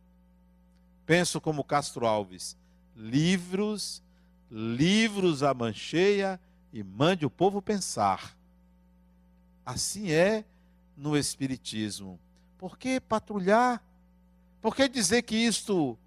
[1.05, 2.57] Penso como Castro Alves:
[2.93, 4.03] livros,
[4.49, 6.37] livros a mancheia
[6.73, 8.37] e mande o povo pensar.
[9.65, 10.43] Assim é
[10.97, 12.19] no Espiritismo.
[12.57, 13.81] Por que patrulhar
[14.61, 15.97] por que dizer que isto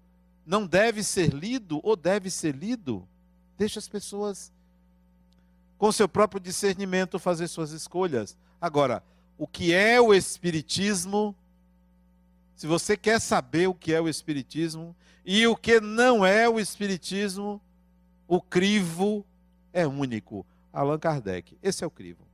[0.45, 3.05] não deve ser lido ou deve ser lido?
[3.57, 4.51] Deixa as pessoas,
[5.77, 8.37] com seu próprio discernimento, fazer suas escolhas.
[8.59, 9.03] Agora,
[9.37, 11.35] o que é o Espiritismo?
[12.55, 14.95] Se você quer saber o que é o Espiritismo
[15.25, 17.61] e o que não é o Espiritismo,
[18.27, 19.25] o crivo
[19.73, 20.45] é único.
[20.71, 21.57] Allan Kardec.
[21.61, 22.25] Esse é o crivo.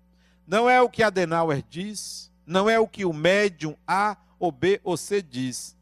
[0.48, 4.80] Não é o que Adenauer diz, não é o que o médium A ou B
[4.84, 5.76] ou C diz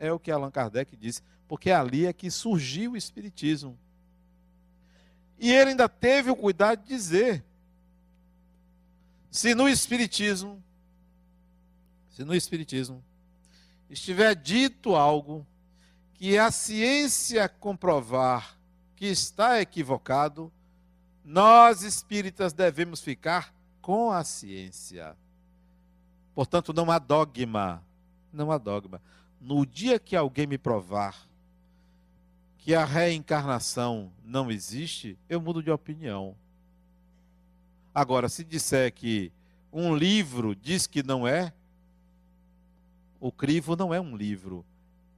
[0.00, 3.78] é o que Allan Kardec disse, porque ali é que surgiu o Espiritismo.
[5.38, 7.44] E ele ainda teve o cuidado de dizer:
[9.30, 10.62] se no Espiritismo,
[12.08, 13.04] se no Espiritismo
[13.90, 15.46] estiver dito algo
[16.14, 18.56] que a ciência comprovar
[18.94, 20.52] que está equivocado,
[21.24, 25.16] nós espíritas devemos ficar com a ciência.
[26.34, 27.84] Portanto, não há dogma.
[28.32, 29.02] Não há dogma.
[29.40, 31.26] No dia que alguém me provar
[32.58, 36.36] que a reencarnação não existe, eu mudo de opinião.
[37.94, 39.32] Agora, se disser que
[39.72, 41.52] um livro diz que não é,
[43.20, 44.64] o crivo não é um livro,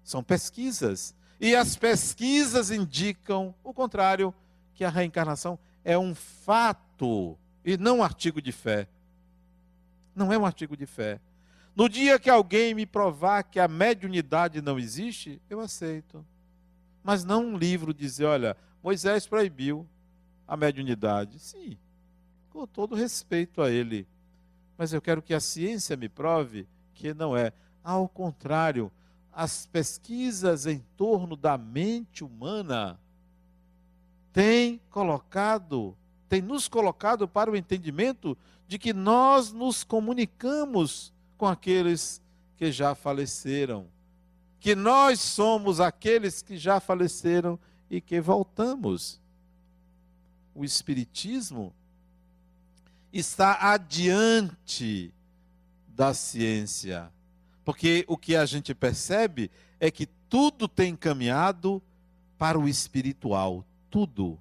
[0.02, 1.14] são pesquisas.
[1.40, 4.34] E as pesquisas indicam o contrário,
[4.74, 8.88] que a reencarnação é um fato e não um artigo de fé.
[10.14, 11.20] Não é um artigo de fé.
[11.74, 16.24] No dia que alguém me provar que a mediunidade não existe, eu aceito.
[17.02, 19.86] Mas não um livro dizer, olha, Moisés proibiu
[20.46, 21.38] a mediunidade.
[21.38, 21.78] Sim,
[22.50, 24.06] com todo respeito a ele.
[24.76, 27.52] Mas eu quero que a ciência me prove que não é.
[27.82, 28.90] Ao contrário,
[29.32, 33.00] as pesquisas em torno da mente humana
[34.32, 35.96] têm colocado,
[36.28, 38.36] têm nos colocado para o entendimento
[38.68, 42.22] de que nós nos comunicamos com aqueles
[42.56, 43.86] que já faleceram,
[44.60, 47.58] que nós somos aqueles que já faleceram
[47.90, 49.20] e que voltamos.
[50.54, 51.74] O Espiritismo
[53.12, 55.12] está adiante
[55.88, 57.10] da ciência
[57.64, 61.82] porque o que a gente percebe é que tudo tem caminhado
[62.38, 63.64] para o espiritual.
[63.90, 64.38] Tudo.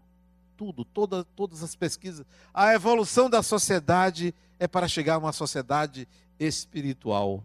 [0.58, 0.84] Tudo.
[0.86, 2.26] Toda, todas as pesquisas.
[2.54, 6.08] A evolução da sociedade é para chegar a uma sociedade
[6.40, 7.44] espiritual.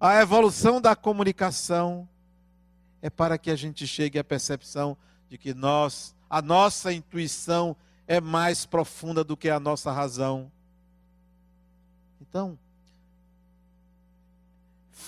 [0.00, 2.08] A evolução da comunicação
[3.02, 4.96] é para que a gente chegue à percepção
[5.28, 7.76] de que nós, a nossa intuição
[8.06, 10.50] é mais profunda do que a nossa razão.
[12.20, 12.58] Então,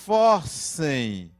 [0.05, 1.31] forcem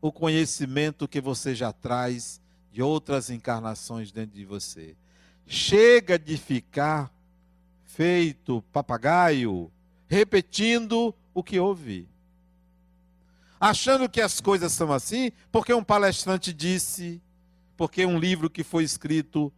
[0.00, 4.94] o conhecimento que você já traz de outras encarnações dentro de você.
[5.46, 7.10] Chega de ficar
[7.84, 9.70] feito papagaio,
[10.06, 12.08] repetindo o que ouve.
[13.58, 17.22] Achando que as coisas são assim, porque um palestrante disse,
[17.76, 19.52] porque um livro que foi escrito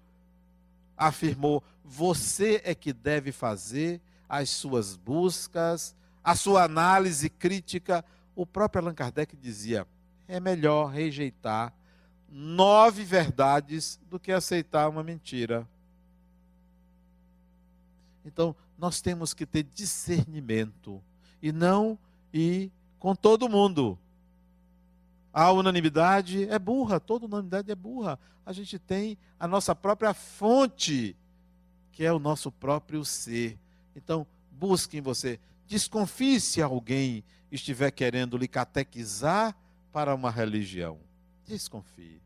[0.97, 8.03] afirmou: você é que deve fazer as suas buscas, a sua análise crítica,
[8.35, 9.87] o próprio Allan Kardec dizia:
[10.27, 11.73] é melhor rejeitar
[12.29, 15.69] nove verdades do que aceitar uma mentira.
[18.25, 21.01] Então, nós temos que ter discernimento
[21.43, 21.99] e não
[22.33, 23.99] ir com todo mundo.
[25.33, 28.19] A unanimidade é burra, toda unanimidade é burra.
[28.47, 31.15] A gente tem a nossa própria fonte,
[31.93, 33.59] que é o nosso próprio ser.
[33.95, 39.57] Então, busque em você Desconfie se alguém estiver querendo lhe catequizar
[39.93, 40.99] para uma religião.
[41.47, 42.21] Desconfie.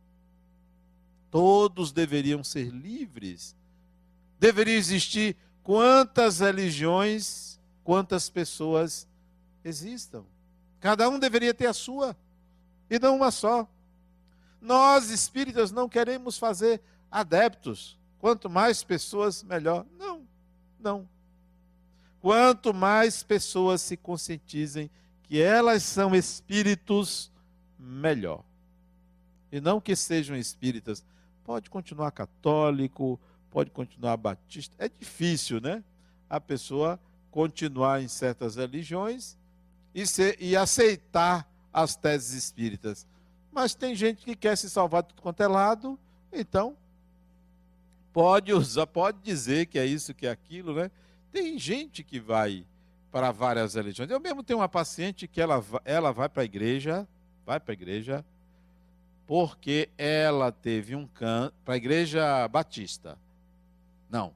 [1.31, 3.55] Todos deveriam ser livres.
[4.39, 9.07] Deveria existir quantas religiões, quantas pessoas
[9.65, 10.25] existam.
[10.81, 12.17] Cada um deveria ter a sua,
[12.89, 13.69] e não uma só.
[14.61, 16.81] Nós espíritas não queremos fazer
[17.11, 17.99] adeptos.
[18.19, 19.87] Quanto mais pessoas, melhor.
[19.97, 20.27] Não,
[20.81, 21.09] não.
[22.21, 24.91] Quanto mais pessoas se conscientizem
[25.23, 27.31] que elas são espíritos,
[27.79, 28.43] melhor.
[29.53, 31.05] E não que sejam espíritas.
[31.45, 33.19] Pode continuar católico,
[33.51, 34.75] pode continuar batista.
[34.79, 35.83] É difícil, né?
[36.29, 37.01] A pessoa
[37.31, 39.37] continuar em certas religiões
[39.95, 43.07] e, ser, e aceitar as teses espíritas.
[43.53, 45.99] Mas tem gente que quer se salvar de tudo quanto é lado,
[46.33, 46.77] então
[48.13, 50.91] pode usar, pode dizer que é isso, que é aquilo, né?
[51.33, 52.65] Tem gente que vai
[53.11, 54.11] para várias religiões.
[54.11, 57.07] Eu mesmo tenho uma paciente que ela, ela vai para a igreja,
[57.45, 58.25] vai para a igreja,
[59.27, 63.19] porque ela teve um câncer, para a igreja batista.
[64.11, 64.33] Não,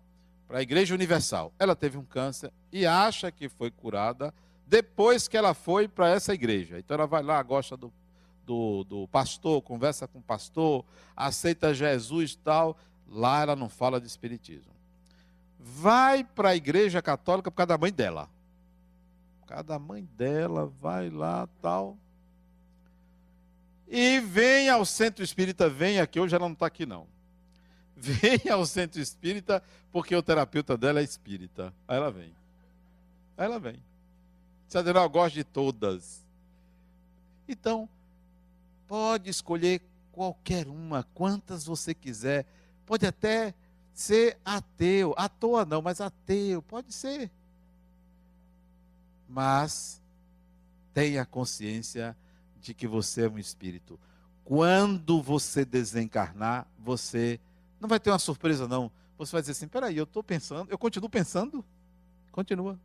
[0.46, 1.52] para a igreja universal.
[1.58, 4.34] Ela teve um câncer e acha que foi curada
[4.66, 6.78] depois que ela foi para essa igreja.
[6.78, 7.92] Então ela vai lá, gosta do,
[8.44, 10.84] do, do pastor, conversa com o pastor,
[11.16, 12.76] aceita Jesus e tal.
[13.08, 14.72] Lá ela não fala de espiritismo
[15.62, 18.28] vai para a igreja católica por causa da mãe dela.
[19.40, 21.96] Por causa da mãe dela, vai lá, tal.
[23.86, 27.06] E vem ao centro espírita, vem aqui, hoje ela não está aqui não.
[27.94, 31.72] Vem ao centro espírita porque o terapeuta dela é espírita.
[31.86, 32.34] Aí ela vem.
[33.36, 33.80] Aí ela vem.
[34.74, 36.24] Adenal, eu gosto de todas.
[37.46, 37.88] Então,
[38.88, 42.46] pode escolher qualquer uma, quantas você quiser.
[42.86, 43.54] Pode até
[43.92, 45.14] ser ateu.
[45.16, 47.30] À toa não, mas ateu, pode ser.
[49.28, 50.00] Mas
[50.92, 52.16] tenha consciência
[52.60, 53.98] de que você é um espírito.
[54.44, 57.40] Quando você desencarnar, você
[57.80, 58.90] não vai ter uma surpresa, não.
[59.18, 61.64] Você vai dizer assim: peraí, eu estou pensando, eu continuo pensando.
[62.30, 62.78] Continua.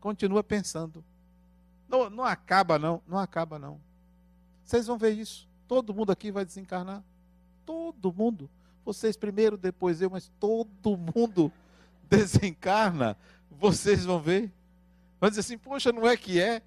[0.00, 1.04] Continua pensando.
[1.88, 3.02] Não, não acaba, não.
[3.06, 3.80] Não acaba, não.
[4.64, 5.48] Vocês vão ver isso.
[5.66, 7.02] Todo mundo aqui vai desencarnar.
[7.64, 8.48] Todo mundo.
[8.84, 11.50] Vocês primeiro, depois eu, mas todo mundo
[12.08, 13.16] desencarna.
[13.50, 14.52] Vocês vão ver.
[15.20, 16.62] Vão dizer assim: poxa, não é que é?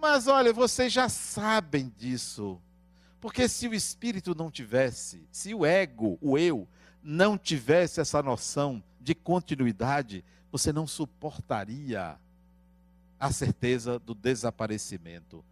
[0.00, 2.60] Mas olha, vocês já sabem disso.
[3.20, 6.68] Porque se o espírito não tivesse, se o ego, o eu,
[7.02, 12.18] não tivesse essa noção de continuidade, você não suportaria
[13.18, 15.42] a certeza do desaparecimento.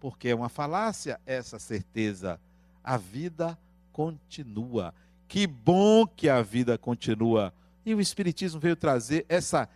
[0.00, 2.40] Porque é uma falácia essa certeza.
[2.82, 3.56] A vida
[3.92, 4.92] continua.
[5.30, 7.54] Que bom que a vida continua.
[7.86, 9.68] E o Espiritismo veio trazer essa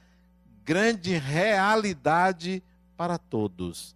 [0.64, 2.60] grande realidade
[2.96, 3.94] para todos.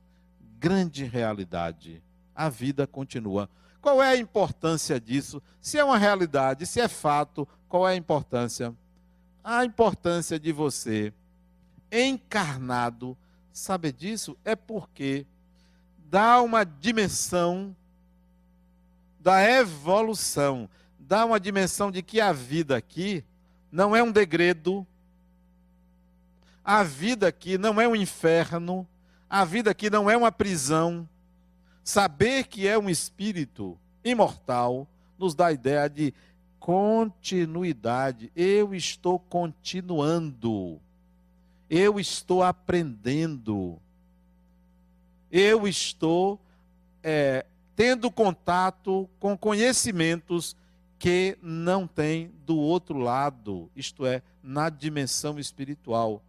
[0.61, 2.00] Grande realidade.
[2.32, 3.50] A vida continua.
[3.80, 5.42] Qual é a importância disso?
[5.61, 8.72] Se é uma realidade, se é fato, qual é a importância?
[9.42, 11.12] A importância de você,
[11.90, 13.18] encarnado,
[13.52, 15.26] saber disso é porque
[16.09, 17.74] dá uma dimensão
[19.18, 20.70] da evolução,
[21.09, 23.24] dá uma dimensão de que a vida aqui
[23.72, 24.86] não é um degredo,
[26.62, 28.86] a vida aqui não é um inferno,
[29.28, 31.09] a vida aqui não é uma prisão.
[31.82, 34.86] Saber que é um espírito imortal
[35.18, 36.12] nos dá a ideia de
[36.61, 38.30] continuidade.
[38.36, 40.78] Eu estou continuando.
[41.70, 43.80] Eu estou aprendendo.
[45.32, 46.38] Eu estou
[47.02, 50.54] é, tendo contato com conhecimentos
[50.99, 56.22] que não tem do outro lado, isto é, na dimensão espiritual.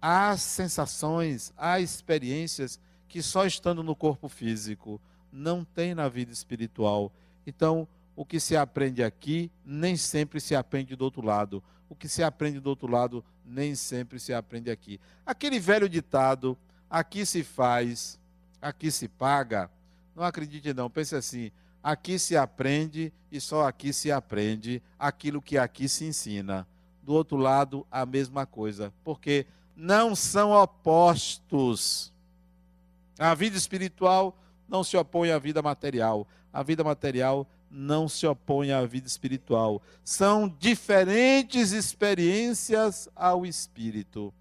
[0.00, 5.00] Há sensações, há experiências que só estando no corpo físico
[5.30, 7.12] não tem na vida espiritual.
[7.46, 7.86] Então,
[8.16, 11.62] o que se aprende aqui nem sempre se aprende do outro lado.
[11.88, 15.00] O que se aprende do outro lado nem sempre se aprende aqui.
[15.24, 16.56] Aquele velho ditado:
[16.90, 18.18] aqui se faz,
[18.60, 19.70] aqui se paga.
[20.14, 20.90] Não acredite, não.
[20.90, 21.52] Pense assim:
[21.82, 26.66] aqui se aprende e só aqui se aprende aquilo que aqui se ensina.
[27.02, 28.92] Do outro lado, a mesma coisa.
[29.02, 32.12] Porque não são opostos.
[33.18, 34.36] A vida espiritual
[34.68, 36.26] não se opõe à vida material.
[36.52, 39.82] A vida material não se opõe à vida espiritual.
[40.04, 44.32] São diferentes experiências ao espírito.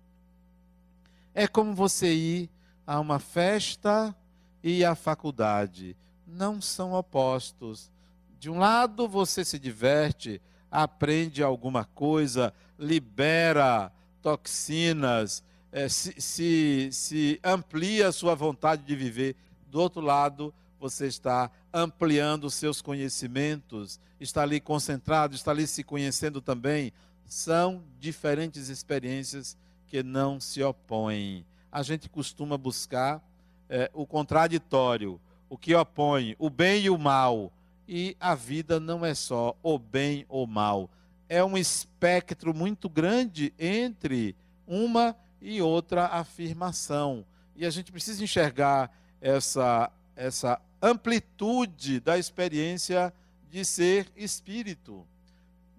[1.34, 2.50] É como você ir
[2.86, 4.16] a uma festa
[4.62, 5.96] e à faculdade.
[6.34, 7.92] Não são opostos.
[8.40, 17.40] De um lado você se diverte, aprende alguma coisa, libera toxinas, é, se, se, se
[17.44, 19.36] amplia a sua vontade de viver.
[19.68, 26.42] Do outro lado, você está ampliando seus conhecimentos, está ali concentrado, está ali se conhecendo
[26.42, 26.94] também.
[27.26, 29.58] São diferentes experiências
[29.88, 31.46] que não se opõem.
[31.72, 33.22] A gente costuma buscar
[33.70, 35.20] é, o contraditório,
[35.52, 37.52] o que opõe o bem e o mal.
[37.86, 40.90] E a vida não é só o bem ou mal.
[41.28, 44.34] É um espectro muito grande entre
[44.66, 47.26] uma e outra afirmação.
[47.54, 53.14] E a gente precisa enxergar essa, essa amplitude da experiência
[53.50, 55.06] de ser espírito.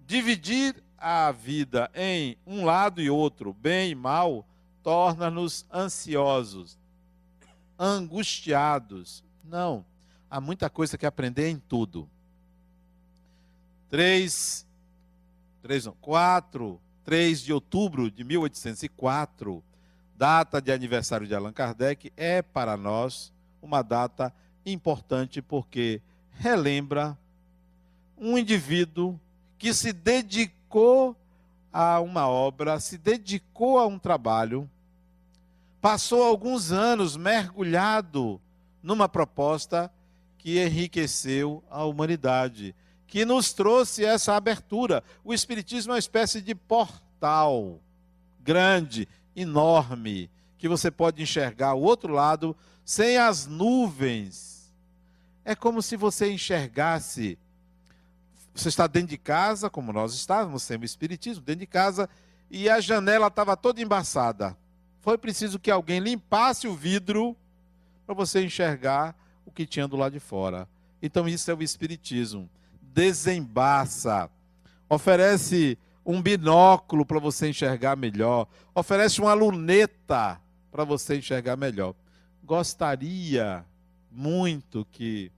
[0.05, 4.45] Dividir a vida em um lado e outro, bem e mal,
[4.83, 6.77] torna-nos ansiosos,
[7.79, 9.23] angustiados.
[9.43, 9.85] Não,
[10.29, 12.09] há muita coisa que aprender em tudo.
[13.89, 14.65] 3,
[15.61, 19.63] 3 não, 4, 3 de outubro de 1804,
[20.15, 24.33] data de aniversário de Allan Kardec, é para nós uma data
[24.65, 27.17] importante porque relembra
[28.17, 29.19] um indivíduo
[29.57, 31.15] que se dedicou
[31.71, 34.69] a uma obra, se dedicou a um trabalho,
[35.81, 38.39] passou alguns anos mergulhado
[38.83, 39.91] numa proposta
[40.37, 42.75] que enriqueceu a humanidade,
[43.07, 45.03] que nos trouxe essa abertura.
[45.23, 47.79] O Espiritismo é uma espécie de portal
[48.41, 54.53] grande, enorme, que você pode enxergar o outro lado sem as nuvens
[55.45, 57.37] é como se você enxergasse.
[58.53, 62.09] Você está dentro de casa, como nós estávamos, sem o Espiritismo, dentro de casa,
[62.49, 64.55] e a janela estava toda embaçada.
[65.01, 67.35] Foi preciso que alguém limpasse o vidro
[68.05, 70.67] para você enxergar o que tinha do lado de fora.
[71.01, 72.49] Então, isso é o Espiritismo.
[72.81, 74.29] Desembaça,
[74.89, 80.39] oferece um binóculo para você enxergar melhor, oferece uma luneta
[80.71, 81.95] para você enxergar melhor.
[82.43, 83.65] Gostaria
[84.11, 85.31] muito que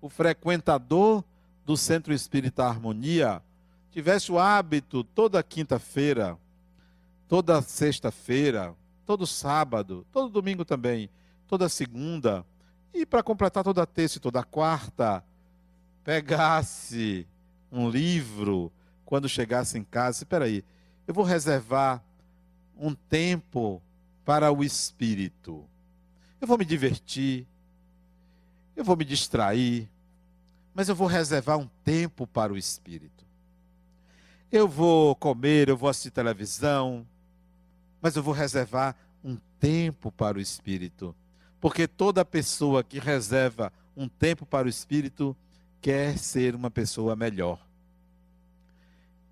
[0.00, 1.24] o frequentador
[1.64, 3.42] do Centro Espírita Harmonia
[3.90, 6.38] tivesse o hábito toda quinta-feira,
[7.26, 11.10] toda sexta-feira, todo sábado, todo domingo também,
[11.50, 12.46] toda segunda,
[12.94, 15.24] e para completar toda terça e toda quarta,
[16.04, 17.26] pegasse
[17.72, 18.72] um livro
[19.04, 20.64] quando chegasse em casa, espera aí,
[21.08, 22.00] eu vou reservar
[22.78, 23.82] um tempo
[24.24, 25.64] para o espírito.
[26.40, 27.44] Eu vou me divertir,
[28.76, 29.90] eu vou me distrair,
[30.72, 33.24] mas eu vou reservar um tempo para o espírito.
[34.52, 37.04] Eu vou comer, eu vou assistir televisão,
[38.00, 38.94] mas eu vou reservar
[39.24, 41.12] um tempo para o espírito.
[41.60, 45.36] Porque toda pessoa que reserva um tempo para o espírito
[45.80, 47.60] quer ser uma pessoa melhor.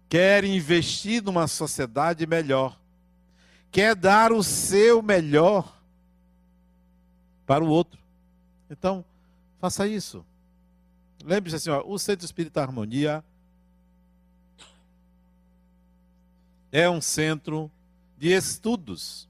[0.09, 2.79] Quer investir numa sociedade melhor.
[3.71, 5.79] Quer dar o seu melhor
[7.47, 7.99] para o outro.
[8.71, 9.05] Então,
[9.61, 10.25] faça isso.
[11.25, 13.25] Lembre-se assim, ó, o Centro Espírita Harmonia
[16.71, 17.71] é um centro
[18.17, 19.29] de estudos.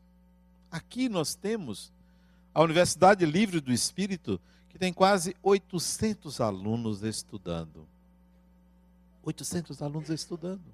[0.71, 1.93] Aqui nós temos
[2.55, 7.87] a Universidade Livre do Espírito, que tem quase 800 alunos estudando.
[9.23, 10.65] 800 alunos estudando.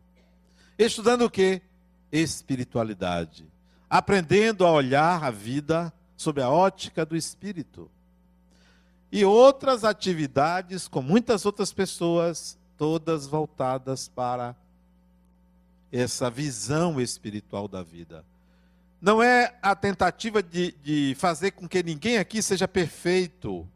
[0.79, 1.63] Estudando o quê?
[2.11, 3.47] Espiritualidade.
[3.89, 7.91] Aprendendo a olhar a vida sob a ótica do espírito.
[9.11, 14.57] E outras atividades com muitas outras pessoas, todas voltadas para
[15.93, 18.25] essa visão espiritual da vida.
[19.01, 23.69] Não é a tentativa de, de fazer com que ninguém aqui seja perfeito.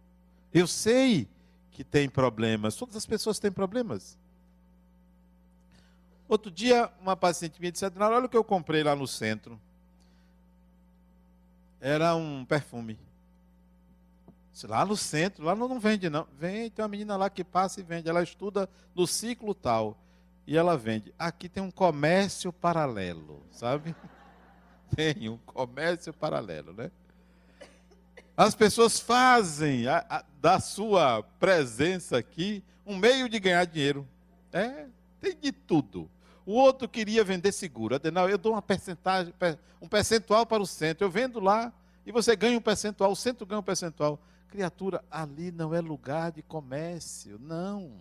[0.53, 1.29] Eu sei
[1.71, 4.19] que tem problemas, todas as pessoas têm problemas.
[6.29, 9.59] Outro dia, uma paciente me disse: Adriano, olha o que eu comprei lá no centro.
[11.81, 12.99] Era um perfume.
[14.65, 16.27] Lá no centro, lá não, não vende, não.
[16.37, 18.09] Vem, tem uma menina lá que passa e vende.
[18.09, 19.97] Ela estuda no ciclo tal
[20.45, 21.15] e ela vende.
[21.17, 23.95] Aqui tem um comércio paralelo, sabe?
[24.97, 26.91] Tem um comércio paralelo, né?
[28.37, 34.07] As pessoas fazem a, a, da sua presença aqui um meio de ganhar dinheiro.
[34.53, 34.87] É,
[35.21, 36.09] tem de tudo.
[36.47, 37.97] O outro queria vender seguro.
[37.97, 39.35] Adenal, eu dou uma percentagem,
[39.83, 41.05] um percentual para o centro.
[41.05, 41.73] Eu vendo lá
[42.07, 44.19] e você ganha um percentual, o centro ganha um percentual.
[44.49, 47.93] Criatura, ali não é lugar de comércio, não.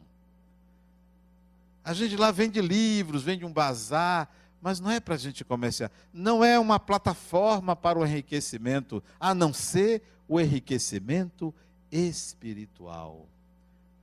[1.84, 4.30] A gente lá vende livros, vende um bazar,
[4.62, 5.92] mas não é para a gente comerciar.
[6.14, 11.54] Não é uma plataforma para o enriquecimento, a não ser o enriquecimento
[11.92, 13.28] espiritual.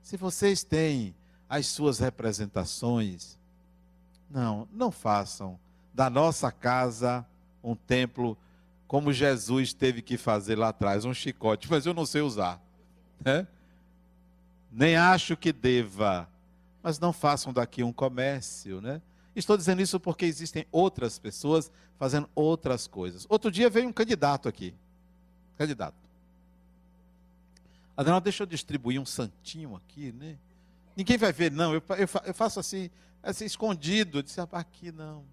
[0.01, 1.15] Se vocês têm
[1.49, 3.37] as suas representações,
[4.29, 5.59] não, não façam
[5.93, 7.25] da nossa casa
[7.63, 8.37] um templo
[8.87, 12.61] como Jesus teve que fazer lá atrás, um chicote, mas eu não sei usar.
[13.23, 13.47] Né?
[14.71, 16.29] Nem acho que deva
[16.85, 19.01] mas não façam daqui um comércio, né?
[19.35, 23.25] Estou dizendo isso porque existem outras pessoas fazendo outras coisas.
[23.29, 24.73] Outro dia veio um candidato aqui.
[25.57, 25.95] Candidato.
[27.97, 30.37] Adriano, deixa eu distribuir um santinho aqui, né?
[30.95, 31.73] Ninguém vai ver, não.
[31.73, 32.89] Eu, eu, eu faço assim,
[33.21, 34.19] assim, escondido.
[34.19, 35.23] Eu disse, aqui não.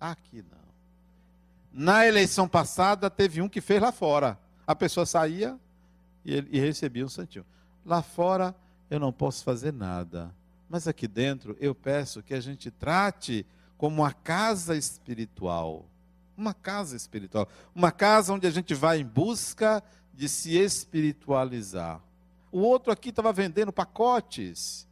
[0.00, 0.62] Aqui não.
[1.72, 4.38] Na eleição passada, teve um que fez lá fora.
[4.66, 5.58] A pessoa saía
[6.24, 7.44] e, ele, e recebia um santinho.
[7.84, 8.54] Lá fora,
[8.90, 10.34] eu não posso fazer nada.
[10.72, 13.44] Mas aqui dentro eu peço que a gente trate
[13.76, 15.84] como uma casa espiritual.
[16.34, 17.46] Uma casa espiritual.
[17.74, 22.00] Uma casa onde a gente vai em busca de se espiritualizar.
[22.50, 24.88] O outro aqui estava vendendo pacotes,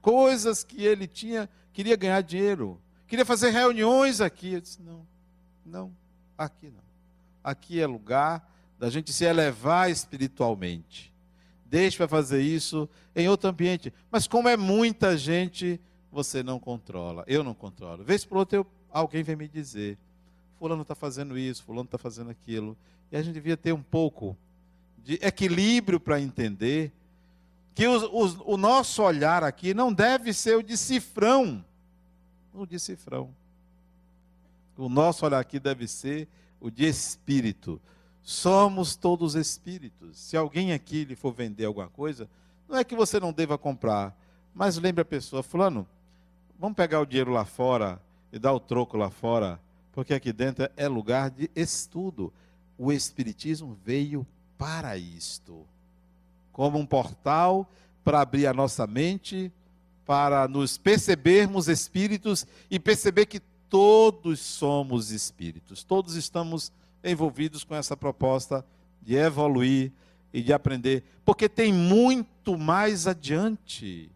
[0.00, 4.52] coisas que ele tinha, queria ganhar dinheiro, queria fazer reuniões aqui.
[4.52, 5.04] Eu disse: não,
[5.66, 5.92] não,
[6.38, 6.84] aqui não.
[7.42, 8.48] Aqui é lugar
[8.78, 11.12] da gente se elevar espiritualmente.
[11.70, 13.94] Deixe para fazer isso em outro ambiente.
[14.10, 17.22] Mas como é muita gente, você não controla.
[17.28, 18.02] Eu não controlo.
[18.02, 19.96] Vez por outra, eu, alguém vem me dizer:
[20.58, 22.76] Fulano está fazendo isso, Fulano está fazendo aquilo.
[23.12, 24.36] E a gente devia ter um pouco
[24.98, 26.92] de equilíbrio para entender
[27.72, 31.64] que os, os, o nosso olhar aqui não deve ser o de cifrão.
[32.52, 33.30] O de cifrão.
[34.76, 36.26] O nosso olhar aqui deve ser
[36.60, 37.80] o de espírito.
[38.22, 40.18] Somos todos espíritos.
[40.18, 42.28] Se alguém aqui lhe for vender alguma coisa,
[42.68, 44.16] não é que você não deva comprar,
[44.54, 45.86] mas lembre a pessoa, fulano,
[46.58, 48.00] vamos pegar o dinheiro lá fora
[48.32, 49.60] e dar o troco lá fora,
[49.92, 52.32] porque aqui dentro é lugar de estudo.
[52.78, 55.66] O espiritismo veio para isto,
[56.52, 57.68] como um portal
[58.04, 59.52] para abrir a nossa mente,
[60.06, 67.96] para nos percebermos espíritos e perceber que todos somos espíritos, todos estamos envolvidos com essa
[67.96, 68.64] proposta
[69.02, 69.92] de evoluir,
[70.32, 74.10] e de aprender, porque tem muito mais adiante.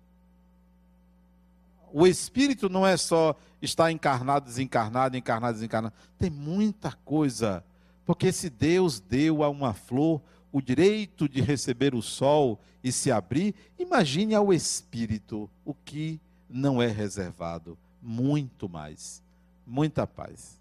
[1.92, 5.94] O espírito não é só estar encarnado, desencarnado, encarnado, desencarnado.
[6.18, 7.64] Tem muita coisa.
[8.04, 10.20] Porque se Deus deu a uma flor
[10.52, 16.82] o direito de receber o sol e se abrir, imagine ao espírito o que não
[16.82, 17.78] é reservado.
[18.02, 19.22] Muito mais.
[19.66, 20.60] Muita paz.